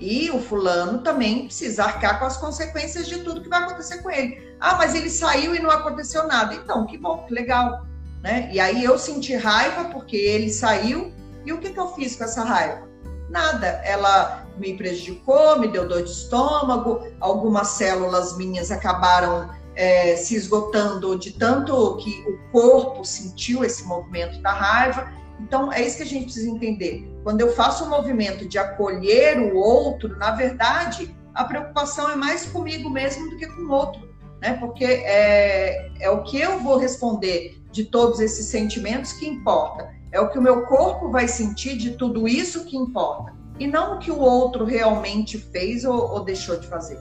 [0.00, 4.10] E o fulano também precisa arcar com as consequências de tudo que vai acontecer com
[4.10, 4.56] ele.
[4.58, 6.54] Ah, mas ele saiu e não aconteceu nada.
[6.54, 7.86] Então, que bom, que legal.
[8.22, 8.48] Né?
[8.52, 11.12] E aí eu senti raiva porque ele saiu.
[11.44, 12.88] E o que, que eu fiz com essa raiva?
[13.28, 13.66] Nada.
[13.84, 21.18] Ela me prejudicou, me deu dor de estômago, algumas células minhas acabaram é, se esgotando
[21.18, 25.12] de tanto que o corpo sentiu esse movimento da raiva.
[25.42, 27.08] Então, é isso que a gente precisa entender.
[27.24, 32.16] Quando eu faço o um movimento de acolher o outro, na verdade, a preocupação é
[32.16, 34.08] mais comigo mesmo do que com o outro,
[34.40, 34.54] né?
[34.54, 39.90] Porque é, é o que eu vou responder de todos esses sentimentos que importa.
[40.12, 43.34] É o que o meu corpo vai sentir de tudo isso que importa.
[43.58, 46.98] E não o que o outro realmente fez ou, ou deixou de fazer.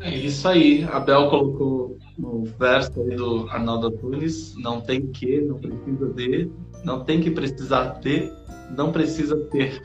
[0.00, 0.86] É isso aí.
[0.92, 6.50] A Bel colocou no verso aí do Arnaldo Antunes, não tem que, não precisa de,
[6.84, 8.32] não tem que precisar ter,
[8.70, 9.82] não precisa ter.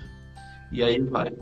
[0.72, 1.34] E aí vai.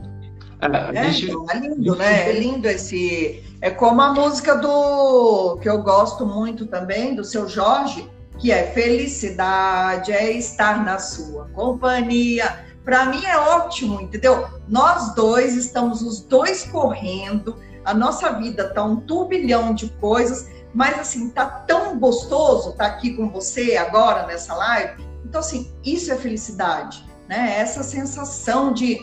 [0.60, 1.30] É, é, gente...
[1.50, 2.30] é lindo, né?
[2.30, 3.42] É lindo esse.
[3.62, 8.66] É como a música do que eu gosto muito também, do seu Jorge, que é
[8.72, 12.64] Felicidade é estar na sua companhia.
[12.84, 14.46] Para mim é ótimo, entendeu?
[14.66, 20.98] Nós dois estamos os dois correndo, a nossa vida tá um turbilhão de coisas, mas
[20.98, 25.04] assim, tá tão gostoso estar tá aqui com você agora nessa live.
[25.24, 27.56] Então, assim, isso é felicidade, né?
[27.58, 28.98] Essa sensação de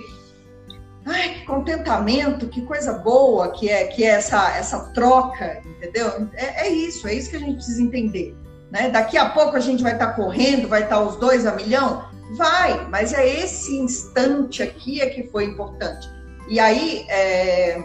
[1.05, 6.29] ai, que contentamento, que coisa boa que é que é essa, essa troca, entendeu?
[6.33, 8.35] É, é isso, é isso que a gente precisa entender.
[8.71, 8.89] Né?
[8.89, 11.53] Daqui a pouco a gente vai estar tá correndo, vai estar tá os dois a
[11.53, 12.05] milhão?
[12.35, 16.09] Vai, mas é esse instante aqui é que foi importante.
[16.49, 17.81] E aí, é,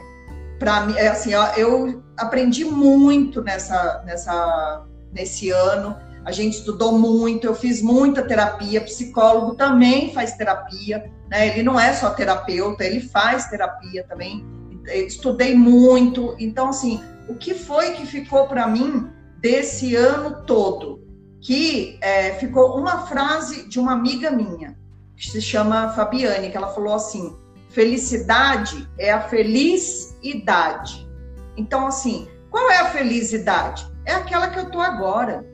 [0.62, 5.96] para mim, é assim, eu aprendi muito nessa, nessa, nesse ano.
[6.24, 11.48] A gente estudou muito, eu fiz muita terapia, psicólogo também faz terapia, né?
[11.48, 14.46] Ele não é só terapeuta, ele faz terapia também.
[14.86, 19.10] Estudei muito, então assim, o que foi que ficou para mim
[19.40, 21.02] desse ano todo?
[21.40, 24.78] Que é, ficou uma frase de uma amiga minha,
[25.16, 27.36] que se chama Fabiane, que ela falou assim:
[27.68, 31.08] felicidade é a feliz idade.
[31.56, 33.86] Então, assim, qual é a felicidade?
[34.04, 35.44] É aquela que eu tô agora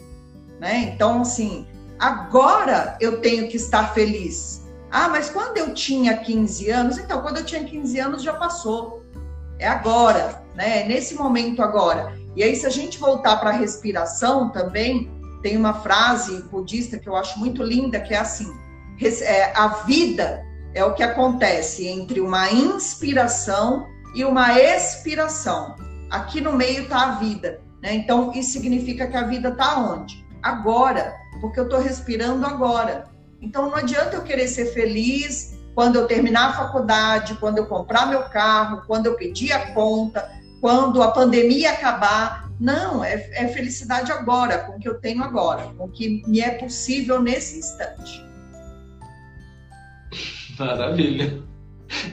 [0.58, 0.92] né?
[0.94, 1.66] Então, assim,
[1.98, 4.66] agora eu tenho que estar feliz.
[4.90, 9.02] Ah, mas quando eu tinha 15 anos, então, quando eu tinha 15 anos já passou.
[9.58, 10.82] É agora, né?
[10.82, 12.16] É nesse momento agora.
[12.36, 15.10] E aí, se a gente voltar para a respiração também,
[15.42, 18.48] tem uma frase budista que eu acho muito linda, que é assim:
[19.22, 20.44] é, a vida
[20.74, 25.76] é o que acontece entre uma inspiração e uma expiração.
[26.10, 27.60] Aqui no meio está a vida.
[27.82, 27.94] Né?
[27.94, 30.28] Então, isso significa que a vida está onde?
[30.42, 33.06] agora, porque eu estou respirando agora.
[33.40, 38.06] Então não adianta eu querer ser feliz quando eu terminar a faculdade, quando eu comprar
[38.06, 40.28] meu carro, quando eu pedir a conta,
[40.60, 42.48] quando a pandemia acabar.
[42.58, 46.40] Não, é, é felicidade agora, com o que eu tenho agora, com o que me
[46.40, 48.26] é possível nesse instante.
[50.58, 51.47] Maravilha.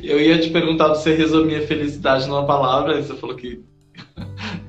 [0.02, 3.64] Eu ia te perguntar se você resumia felicidade numa palavra, e você falou que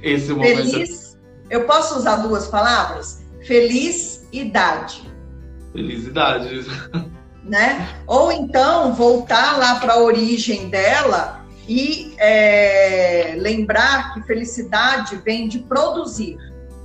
[0.02, 0.70] esse momento.
[0.70, 1.16] Feliz.
[1.48, 3.24] Eu posso usar duas palavras?
[3.46, 5.02] felicidade.
[5.72, 6.66] Felicidade.
[7.44, 7.88] Né?
[8.08, 15.60] Ou então voltar lá para a origem dela e é, lembrar que felicidade vem de
[15.60, 16.36] produzir,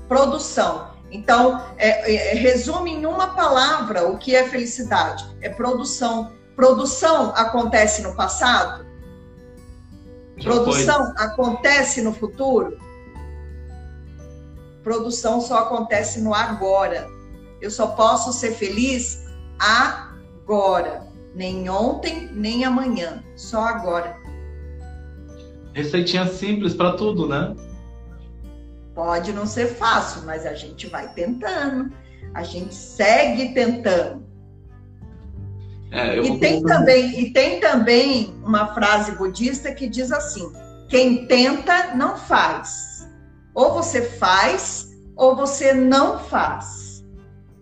[0.07, 0.91] produção.
[1.11, 6.31] Então, é, é, resume em uma palavra o que é felicidade: é produção.
[6.61, 8.85] Produção acontece no passado?
[10.37, 11.25] Já produção foi.
[11.25, 12.77] acontece no futuro?
[14.83, 17.09] Produção só acontece no agora.
[17.59, 19.25] Eu só posso ser feliz
[19.57, 21.07] agora.
[21.33, 23.23] Nem ontem, nem amanhã.
[23.35, 24.15] Só agora.
[25.73, 27.55] Receitinha simples para tudo, né?
[28.93, 31.91] Pode não ser fácil, mas a gente vai tentando.
[32.35, 34.30] A gente segue tentando.
[35.91, 40.51] É, e, tem também, e tem também uma frase budista que diz assim:
[40.87, 42.91] quem tenta não faz
[43.53, 47.03] ou você faz, ou você não faz.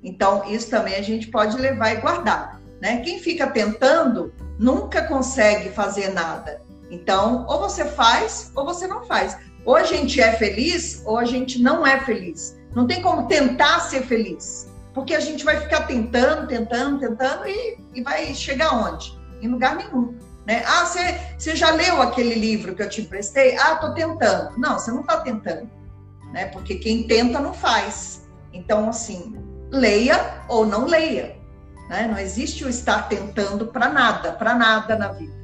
[0.03, 2.61] Então, isso também a gente pode levar e guardar.
[2.81, 2.97] Né?
[3.01, 6.61] Quem fica tentando nunca consegue fazer nada.
[6.89, 9.37] Então, ou você faz, ou você não faz.
[9.65, 12.57] Ou a gente é feliz, ou a gente não é feliz.
[12.73, 14.68] Não tem como tentar ser feliz.
[14.99, 19.17] Porque a gente vai ficar tentando, tentando, tentando e, e vai chegar onde?
[19.41, 20.17] Em lugar nenhum.
[20.45, 20.63] Né?
[20.65, 23.57] Ah, você, já leu aquele livro que eu te emprestei?
[23.57, 24.57] Ah, estou tentando.
[24.57, 25.69] Não, você não está tentando
[26.31, 26.45] né?
[26.47, 28.27] Porque quem tenta não faz.
[28.53, 29.35] Então, assim,
[29.71, 31.37] leia ou não leia,
[31.89, 32.07] né?
[32.07, 35.37] Não existe o estar tentando para nada, para nada na vida.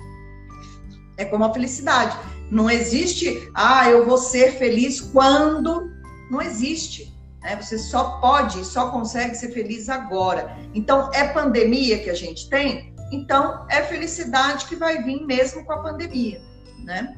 [1.18, 2.18] É como a felicidade.
[2.52, 5.92] Não existe, ah, eu vou ser feliz quando.
[6.30, 7.15] Não existe.
[7.46, 7.56] Né?
[7.62, 10.58] Você só pode, só consegue ser feliz agora.
[10.74, 12.92] Então, é pandemia que a gente tem?
[13.12, 16.42] Então, é felicidade que vai vir mesmo com a pandemia,
[16.84, 17.16] né?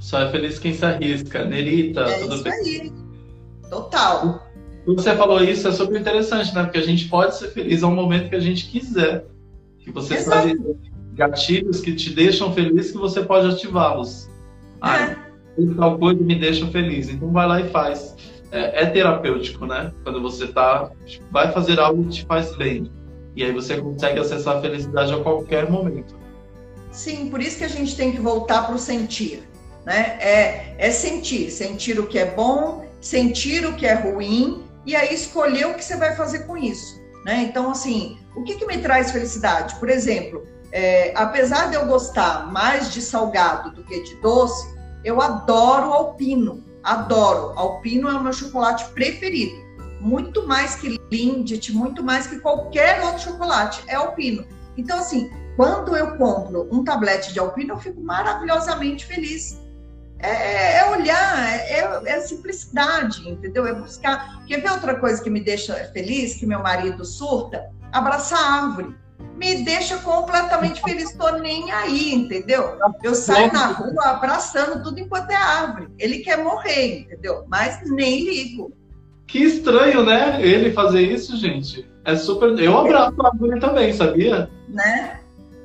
[0.00, 1.44] Só é feliz quem se arrisca.
[1.44, 2.52] Nerita, é tudo isso bem?
[2.52, 2.92] Aí.
[3.68, 4.48] Total.
[4.86, 6.62] Você falou isso, é super interessante, né?
[6.62, 9.26] Porque a gente pode ser feliz ao momento que a gente quiser.
[9.80, 10.48] Que você Exato.
[10.48, 10.78] sabe
[11.12, 14.30] gatilhos que te deixam feliz que você pode ativá-los.
[14.80, 15.16] Ah, é.
[15.76, 17.10] tal coisa me deixa feliz.
[17.10, 18.16] Então vai lá e faz.
[18.52, 19.92] É, é terapêutico, né?
[20.02, 20.90] Quando você tá,
[21.30, 22.90] vai fazer algo que te faz bem.
[23.36, 26.18] E aí você consegue acessar a felicidade a qualquer momento.
[26.90, 29.48] Sim, por isso que a gente tem que voltar para o sentir
[29.84, 30.18] né?
[30.20, 35.14] É, é sentir, sentir o que é bom, sentir o que é ruim e aí
[35.14, 37.42] escolher o que você vai fazer com isso, né?
[37.42, 39.74] Então, assim, o que, que me traz felicidade?
[39.76, 44.68] Por exemplo, é, apesar de eu gostar mais de salgado do que de doce,
[45.04, 46.62] eu adoro alpino.
[46.82, 47.58] Adoro.
[47.58, 49.54] Alpino é o meu chocolate preferido.
[50.00, 53.82] Muito mais que Lindt, muito mais que qualquer outro chocolate.
[53.86, 54.46] É alpino.
[54.76, 59.60] Então, assim, quando eu compro um tablete de alpino, eu fico maravilhosamente feliz.
[60.18, 63.66] É, é, é olhar, é, é, simplicidade, entendeu?
[63.66, 64.44] É buscar.
[64.46, 67.70] Quer ver outra coisa que me deixa feliz, que meu marido surta?
[67.92, 68.94] Abraçar a árvore.
[69.36, 72.76] Me deixa completamente feliz, tô nem aí, entendeu?
[73.02, 75.88] Eu saio na rua abraçando tudo enquanto é árvore.
[75.98, 77.44] Ele quer morrer, entendeu?
[77.48, 78.72] Mas nem ligo.
[79.26, 80.42] Que estranho, né?
[80.42, 81.88] Ele fazer isso, gente.
[82.04, 82.58] É super.
[82.58, 84.50] Eu abraço a árvore também, sabia?
[84.68, 85.20] Né?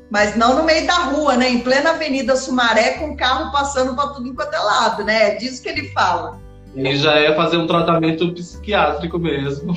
[0.10, 1.49] Mas não no meio da rua, né?
[1.49, 5.32] Em plena Avenida Sumaré, com o carro passando para tudo enquanto é lado, né?
[5.32, 6.39] É disso que ele fala.
[6.76, 9.74] E já é fazer um tratamento psiquiátrico mesmo.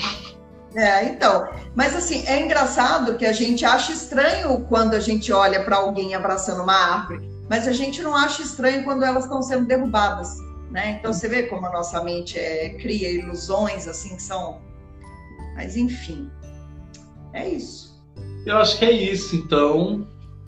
[0.74, 1.48] É, então.
[1.74, 6.14] Mas assim, é engraçado que a gente acha estranho quando a gente olha para alguém
[6.14, 10.36] abraçando uma árvore, mas a gente não acha estranho quando elas estão sendo derrubadas,
[10.70, 10.98] né?
[10.98, 14.60] Então você vê como a nossa mente é, cria ilusões assim que são.
[15.54, 16.30] Mas enfim,
[17.32, 17.98] é isso.
[18.44, 20.06] Eu acho que é isso, então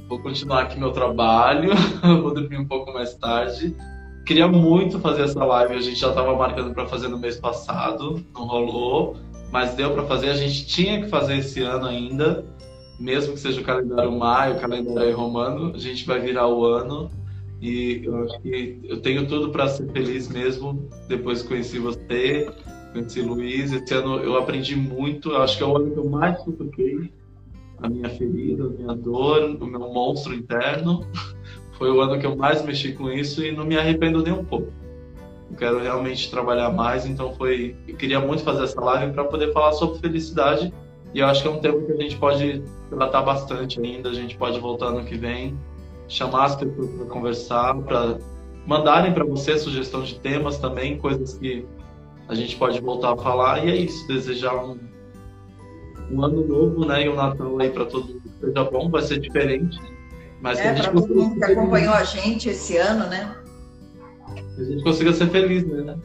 [0.08, 1.70] vou continuar aqui meu trabalho,
[2.22, 3.76] vou dormir um pouco mais tarde.
[4.26, 8.24] Queria muito fazer essa live, a gente já estava marcando para fazer no mês passado,
[8.34, 9.16] não rolou,
[9.50, 10.30] mas deu para fazer.
[10.30, 12.44] A gente tinha que fazer esse ano ainda,
[12.98, 17.10] mesmo que seja o calendário maio, o calendário romano, a gente vai virar o ano
[17.60, 22.50] e eu acho que eu tenho tudo para ser feliz mesmo depois que conheci você,
[22.92, 23.72] conheci Luiz.
[23.72, 27.10] Esse ano eu aprendi muito, eu acho que é o ano que eu mais suportei
[27.82, 31.06] a minha ferida, a minha dor, o meu monstro interno.
[31.78, 34.44] Foi o ano que eu mais mexi com isso e não me arrependo nem um
[34.44, 34.70] pouco.
[35.50, 37.76] Eu quero realmente trabalhar mais, então foi.
[37.86, 40.72] Eu queria muito fazer essa live para poder falar sobre felicidade
[41.12, 44.10] e eu acho que é um tema que a gente pode tratar bastante ainda.
[44.10, 45.58] A gente pode voltar no que vem,
[46.08, 48.18] chamar as pessoas para conversar, para
[48.66, 51.66] mandarem para você sugestão de temas também, coisas que
[52.28, 53.64] a gente pode voltar a falar.
[53.64, 54.06] E é isso.
[54.06, 54.78] Desejar um
[56.10, 57.04] um ano novo, né?
[57.04, 59.78] E um Natal aí para todo mundo seja bom, vai ser diferente.
[60.40, 63.36] Mas é, para todo mundo que acompanhou a gente esse ano, né?
[64.60, 65.96] A gente consiga ser feliz, né?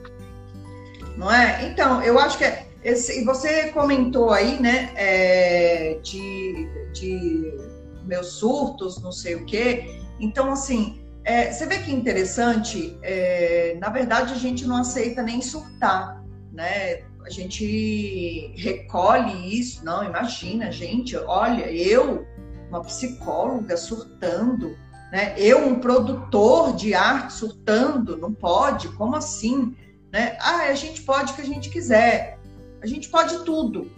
[1.17, 1.67] Não é?
[1.67, 7.57] Então, eu acho que é, esse, você comentou aí, né, é, de, de
[8.05, 10.01] meus surtos, não sei o quê.
[10.19, 15.41] Então, assim, é, você vê que interessante, é, na verdade, a gente não aceita nem
[15.41, 17.03] surtar, né?
[17.25, 19.83] a gente recolhe isso.
[19.83, 22.25] Não, imagina, gente, olha, eu,
[22.69, 24.77] uma psicóloga surtando,
[25.15, 25.33] né?
[25.37, 28.89] Eu, um produtor de arte surtando, não pode?
[28.89, 29.73] Como assim?
[30.11, 30.37] Né?
[30.41, 32.37] Ah, a gente pode o que a gente quiser.
[32.81, 33.89] A gente pode tudo.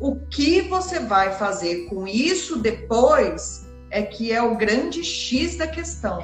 [0.00, 5.68] O que você vai fazer com isso depois é que é o grande X da
[5.68, 6.18] questão.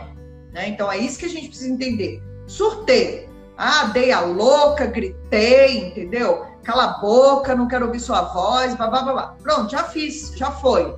[0.52, 0.70] Né?
[0.70, 2.20] Então é isso que a gente precisa entender.
[2.48, 3.28] Surtei.
[3.56, 6.46] Ah, dei a louca, gritei, entendeu?
[6.64, 9.36] Cala a boca, não quero ouvir sua voz, blá, blá, blá.
[9.40, 10.96] Pronto, já fiz, já foi.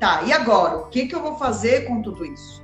[0.00, 0.78] Tá, e agora?
[0.78, 2.57] O que, que eu vou fazer com tudo isso?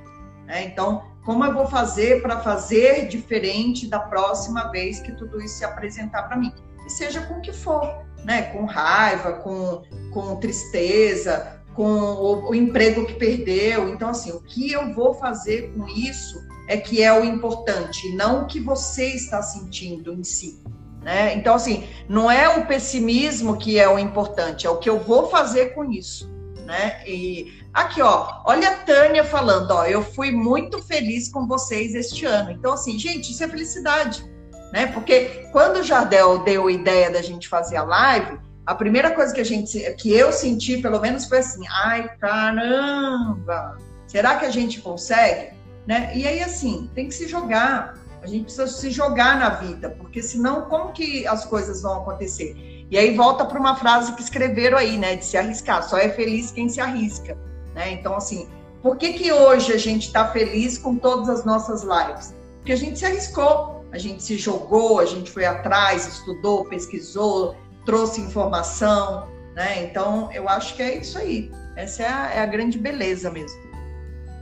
[0.47, 5.57] É, então, como eu vou fazer para fazer diferente da próxima vez que tudo isso
[5.57, 6.53] se apresentar para mim?
[6.85, 8.43] E seja com o que for, né?
[8.43, 9.81] Com raiva, com,
[10.13, 13.89] com tristeza, com o, o emprego que perdeu.
[13.89, 18.43] Então, assim, o que eu vou fazer com isso é que é o importante, não
[18.43, 20.63] o que você está sentindo em si.
[21.01, 21.35] Né?
[21.35, 25.29] Então, assim, não é o pessimismo que é o importante, é o que eu vou
[25.29, 26.33] fazer com isso.
[26.65, 27.03] Né?
[27.05, 32.25] E aqui, ó, olha a Tânia falando, ó, eu fui muito feliz com vocês este
[32.25, 32.51] ano.
[32.51, 34.25] Então, assim, gente, isso é felicidade,
[34.71, 34.87] né?
[34.87, 39.33] Porque quando o Jardel deu a ideia da gente fazer a live, a primeira coisa
[39.33, 44.51] que a gente, que eu senti, pelo menos, foi assim, ai, caramba, será que a
[44.51, 45.53] gente consegue?
[45.85, 46.13] Né?
[46.15, 47.93] E aí, assim, tem que se jogar.
[48.23, 52.55] A gente precisa se jogar na vida, porque senão, como que as coisas vão acontecer?
[52.89, 55.15] E aí volta para uma frase que escreveram aí, né?
[55.15, 55.83] De se arriscar.
[55.87, 57.37] Só é feliz quem se arrisca.
[57.75, 57.91] Né?
[57.91, 58.47] Então, assim,
[58.81, 62.33] por que, que hoje a gente está feliz com todas as nossas lives?
[62.57, 67.55] Porque a gente se arriscou, a gente se jogou, a gente foi atrás, estudou, pesquisou,
[67.85, 69.83] trouxe informação, né?
[69.83, 71.51] Então, eu acho que é isso aí.
[71.75, 73.65] Essa é a, é a grande beleza mesmo.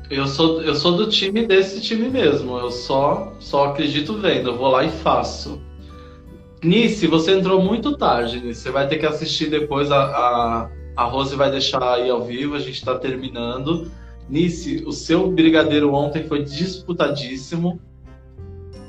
[0.10, 2.58] Eu sou, eu sou do time desse time mesmo.
[2.58, 4.50] Eu só, só acredito vendo.
[4.50, 5.62] Eu vou lá e faço.
[6.64, 8.62] Nice, você entrou muito tarde, Nice.
[8.62, 9.92] Você vai ter que assistir depois.
[9.92, 12.56] A, a, a Rose vai deixar aí ao vivo.
[12.56, 13.92] A gente está terminando.
[14.30, 17.80] Nice, o seu brigadeiro ontem foi disputadíssimo.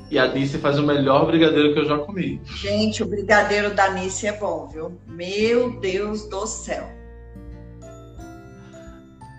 [0.09, 2.39] E a Nice faz o melhor brigadeiro que eu já comi.
[2.45, 4.99] Gente, o brigadeiro da Nice é bom, viu?
[5.07, 6.87] Meu Deus do céu.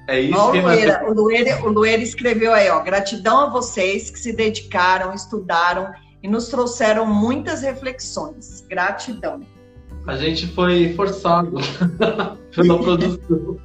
[0.09, 2.81] É isso ó, que o Lueira, o, Lueira, o Lueira escreveu aí, ó.
[2.81, 5.93] Gratidão a vocês que se dedicaram, estudaram
[6.23, 8.65] e nos trouxeram muitas reflexões.
[8.69, 9.41] Gratidão.
[10.07, 11.57] A gente foi forçado
[12.55, 13.59] pela produção.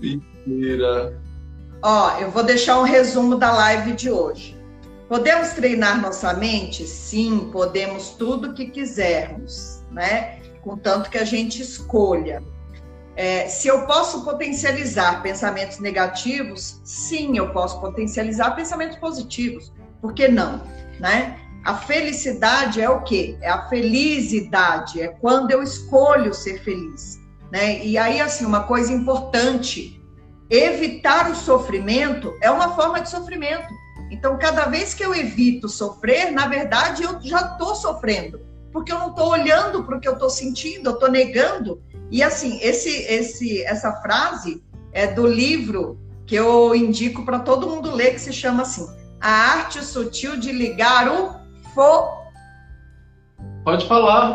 [0.00, 1.20] Mentira.
[1.82, 4.58] Ó, eu vou deixar um resumo da live de hoje.
[5.08, 6.86] Podemos treinar nossa mente?
[6.86, 10.40] Sim, podemos tudo que quisermos, né?
[10.62, 12.42] Contanto que a gente escolha.
[13.16, 19.72] É, se eu posso potencializar pensamentos negativos, sim, eu posso potencializar pensamentos positivos.
[20.00, 20.62] Por que não?
[20.98, 21.39] Né?
[21.64, 23.36] A felicidade é o quê?
[23.40, 27.20] É a felicidade, é quando eu escolho ser feliz.
[27.52, 27.84] Né?
[27.84, 30.00] E aí, assim, uma coisa importante:
[30.48, 33.68] evitar o sofrimento é uma forma de sofrimento.
[34.10, 38.40] Então, cada vez que eu evito sofrer, na verdade, eu já estou sofrendo,
[38.72, 41.80] porque eu não estou olhando para o que eu estou sentindo, eu estou negando.
[42.10, 47.94] E assim, esse, esse, essa frase é do livro que eu indico para todo mundo
[47.94, 48.88] ler, que se chama assim:
[49.20, 51.39] A Arte Sutil de Ligar o
[51.74, 52.20] Fo.
[53.64, 54.34] Pode falar.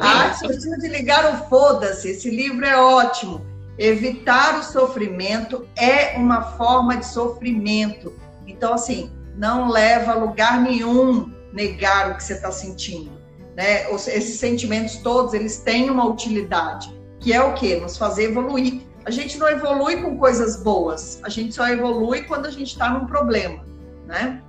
[0.00, 2.10] A Arte Sutil de Ligar o Foda-se.
[2.10, 3.44] Esse livro é ótimo.
[3.78, 8.12] Evitar o sofrimento é uma forma de sofrimento.
[8.46, 13.18] Então, assim, não leva a lugar nenhum negar o que você está sentindo
[13.58, 13.90] né?
[13.92, 17.74] Esses sentimentos todos, eles têm uma utilidade, que é o quê?
[17.74, 18.82] Nos fazer evoluir.
[19.04, 22.88] A gente não evolui com coisas boas, a gente só evolui quando a gente está
[22.88, 23.64] num problema,
[24.06, 24.40] né?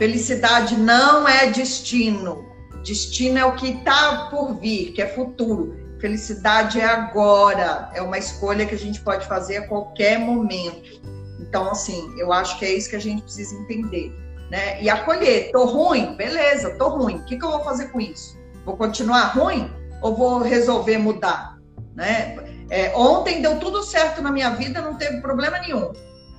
[0.00, 2.44] Felicidade não é destino.
[2.82, 5.76] Destino é o que está por vir, que é futuro.
[6.00, 11.00] Felicidade é agora, é uma escolha que a gente pode fazer a qualquer momento.
[11.38, 14.12] Então, assim, eu acho que é isso que a gente precisa entender
[14.50, 14.82] né?
[14.82, 15.50] E acolher.
[15.52, 17.16] Tô ruim, beleza, tô ruim.
[17.16, 18.36] O que, que eu vou fazer com isso?
[18.64, 19.70] Vou continuar ruim
[20.02, 21.56] ou vou resolver mudar?
[21.94, 22.36] Né?
[22.68, 25.92] É, ontem deu tudo certo na minha vida, não teve problema nenhum.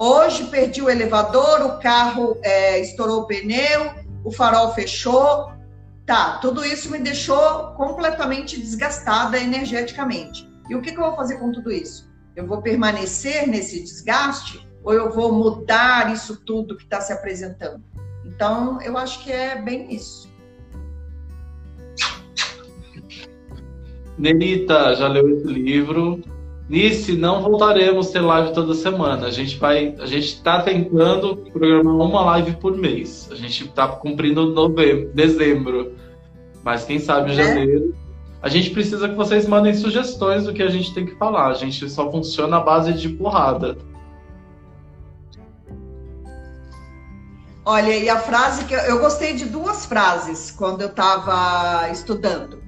[0.04, 3.92] Hoje perdi o elevador, o carro é, estourou o pneu,
[4.26, 5.52] o farol fechou.
[6.08, 10.50] Tá, tudo isso me deixou completamente desgastada energeticamente.
[10.68, 12.12] E o que, que eu vou fazer com tudo isso?
[12.36, 17.84] Eu vou permanecer nesse desgaste ou eu vou mudar isso tudo que está se apresentando?
[18.26, 20.28] Então, eu acho que é bem isso.
[24.18, 26.24] Nenita já leu esse livro.
[26.72, 29.28] Nice, não voltaremos a ter live toda semana.
[29.28, 33.28] A gente vai, a gente está tentando programar uma live por mês.
[33.30, 35.92] A gente está cumprindo novembro, dezembro,
[36.64, 37.34] mas quem sabe é.
[37.34, 37.94] janeiro.
[38.42, 41.48] A gente precisa que vocês mandem sugestões do que a gente tem que falar.
[41.48, 43.78] A gente só funciona à base de porrada.
[47.66, 52.62] Olha, e a frase que eu, eu gostei de duas frases quando eu estava estudando.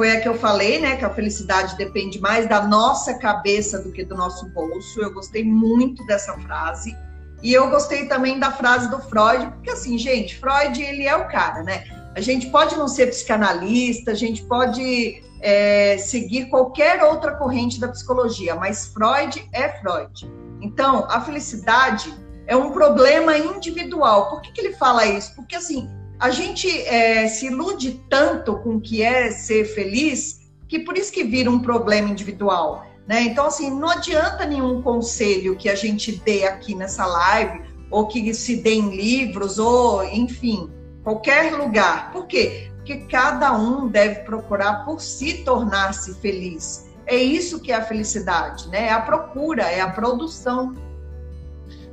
[0.00, 0.96] Foi a que eu falei, né?
[0.96, 4.98] Que a felicidade depende mais da nossa cabeça do que do nosso bolso.
[4.98, 6.96] Eu gostei muito dessa frase.
[7.42, 11.28] E eu gostei também da frase do Freud, porque assim, gente, Freud ele é o
[11.28, 11.84] cara, né?
[12.16, 17.88] A gente pode não ser psicanalista, a gente pode é, seguir qualquer outra corrente da
[17.88, 20.32] psicologia, mas Freud é Freud.
[20.62, 22.10] Então, a felicidade
[22.46, 24.30] é um problema individual.
[24.30, 25.34] Por que, que ele fala isso?
[25.36, 25.90] Porque assim,
[26.20, 31.10] a gente é, se ilude tanto com o que é ser feliz, que por isso
[31.10, 32.86] que vira um problema individual.
[33.08, 33.22] Né?
[33.22, 38.32] Então, assim, não adianta nenhum conselho que a gente dê aqui nessa live, ou que
[38.34, 40.70] se dê em livros, ou enfim,
[41.02, 42.12] qualquer lugar.
[42.12, 42.70] Por quê?
[42.76, 46.88] Porque cada um deve procurar por si tornar-se feliz.
[47.06, 48.86] É isso que é a felicidade, né?
[48.86, 50.74] É a procura, é a produção.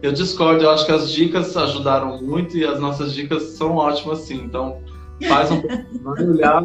[0.02, 4.20] Eu discordo, eu acho que as dicas ajudaram muito e as nossas dicas são ótimas
[4.20, 4.36] sim.
[4.36, 4.82] Então,
[5.28, 5.62] faz um
[6.04, 6.64] vai olhar,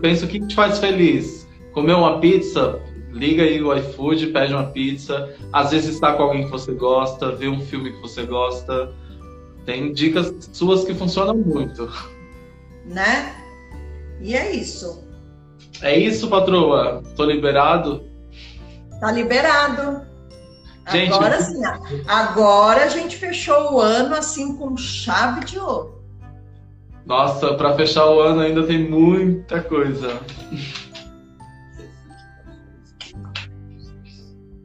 [0.00, 1.48] pensa o que te faz feliz.
[1.72, 2.80] Comer uma pizza,
[3.12, 5.34] liga aí o iFood, pede uma pizza.
[5.52, 8.92] Às vezes está com alguém que você gosta, vê um filme que você gosta.
[9.64, 11.90] Tem dicas suas que funcionam muito.
[12.84, 13.34] Né?
[14.20, 15.06] E é isso.
[15.80, 17.02] É isso, patroa.
[17.16, 18.04] Tô liberado?
[19.00, 20.07] Tá liberado.
[20.90, 21.60] Gente, agora sim,
[22.06, 26.02] agora a gente fechou o ano assim com chave de ouro.
[27.04, 30.20] Nossa, para fechar o ano ainda tem muita coisa.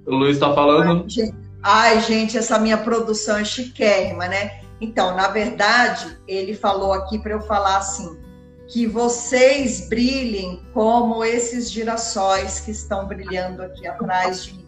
[0.06, 1.04] O Luiz está falando.
[1.04, 4.62] Ai gente, ai, gente, essa minha produção é chiquérrima, né?
[4.82, 8.18] Então, na verdade, ele falou aqui para eu falar assim:
[8.68, 14.62] que vocês brilhem como esses girassóis que estão brilhando aqui atrás de mim.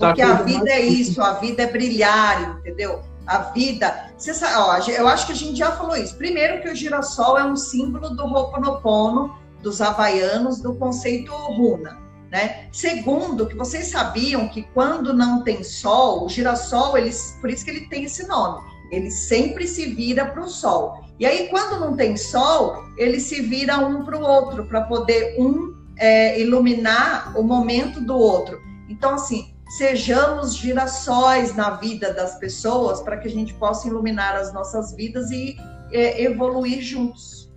[0.00, 3.02] Tá Porque a vida é isso, a vida é brilhar, entendeu?
[3.26, 4.10] A vida.
[4.16, 6.16] Você sabe, ó, eu acho que a gente já falou isso.
[6.16, 11.98] Primeiro, que o girassol é um símbolo do Ho'oponopono, dos havaianos, do conceito runa.
[12.30, 12.68] Né?
[12.72, 17.70] Segundo, que vocês sabiam que quando não tem sol, o girassol, eles, por isso que
[17.70, 21.04] ele tem esse nome, ele sempre se vira para o sol.
[21.18, 25.36] E aí, quando não tem sol, ele se vira um para o outro, para poder
[25.38, 28.58] um é, iluminar o momento do outro.
[28.88, 34.52] Então, assim, sejamos girassóis na vida das pessoas para que a gente possa iluminar as
[34.52, 35.56] nossas vidas e
[35.92, 37.48] é, evoluir juntos.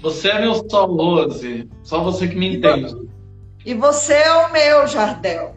[0.00, 1.68] Você é meu sol, Rose.
[1.82, 3.08] Só você que me entende.
[3.64, 5.54] E você é o meu, Jardel.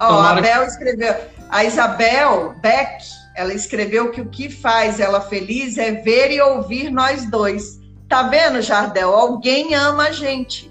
[0.00, 1.14] Ó, a escreveu.
[1.50, 3.02] A Isabel Beck,
[3.34, 7.80] ela escreveu que o que faz ela feliz é ver e ouvir nós dois.
[8.08, 9.14] Tá vendo, Jardel?
[9.14, 10.69] Alguém ama a gente.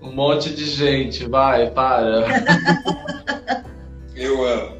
[0.00, 2.24] Um monte de gente, vai, para.
[4.14, 4.78] Eu amo.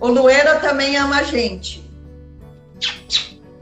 [0.00, 1.84] O Luera também ama a gente.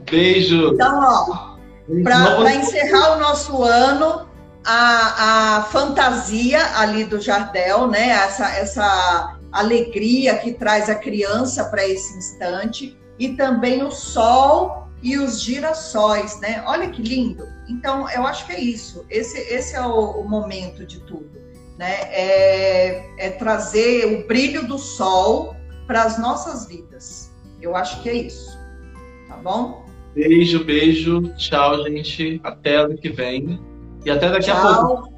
[0.09, 0.73] Beijo.
[0.73, 1.57] Então, ó,
[2.03, 4.27] para encerrar o nosso ano,
[4.65, 8.09] a, a fantasia ali do Jardel, né?
[8.09, 15.17] Essa, essa alegria que traz a criança para esse instante, e também o sol e
[15.17, 16.63] os girassóis, né?
[16.67, 17.56] Olha que lindo.
[17.67, 19.05] Então, eu acho que é isso.
[19.09, 21.41] Esse, esse é o, o momento de tudo,
[21.77, 21.93] né?
[22.11, 27.31] É, é trazer o brilho do sol para as nossas vidas.
[27.61, 28.57] Eu acho que é isso.
[29.27, 29.85] Tá bom?
[30.13, 31.21] Beijo, beijo.
[31.35, 32.39] Tchau, gente.
[32.43, 33.59] Até ano que vem.
[34.05, 34.57] E até daqui Tchau.
[34.57, 35.17] a pouco.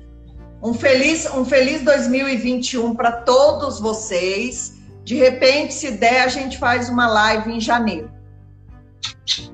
[0.62, 4.78] Um feliz, um feliz 2021 para todos vocês.
[5.04, 8.12] De repente, se der, a gente faz uma live em janeiro.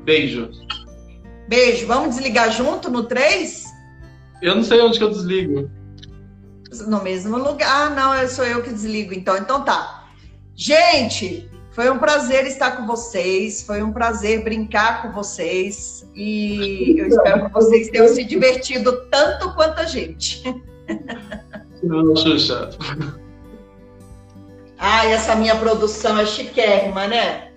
[0.04, 0.50] Beijo.
[1.48, 1.88] Beijo.
[1.88, 3.66] Vamos desligar junto no 3?
[4.42, 5.70] Eu não sei onde que eu desligo.
[6.88, 7.70] No mesmo lugar.
[7.70, 9.38] Ah, não, sou eu que desligo, então.
[9.38, 10.08] Então tá.
[10.56, 13.62] Gente, foi um prazer estar com vocês.
[13.64, 16.10] Foi um prazer brincar com vocês.
[16.16, 20.44] E eu espero que vocês tenham se divertido tanto quanto a gente.
[21.84, 22.70] Não, Xuxa.
[24.78, 27.52] Ai, essa minha produção é chiquérrima, né?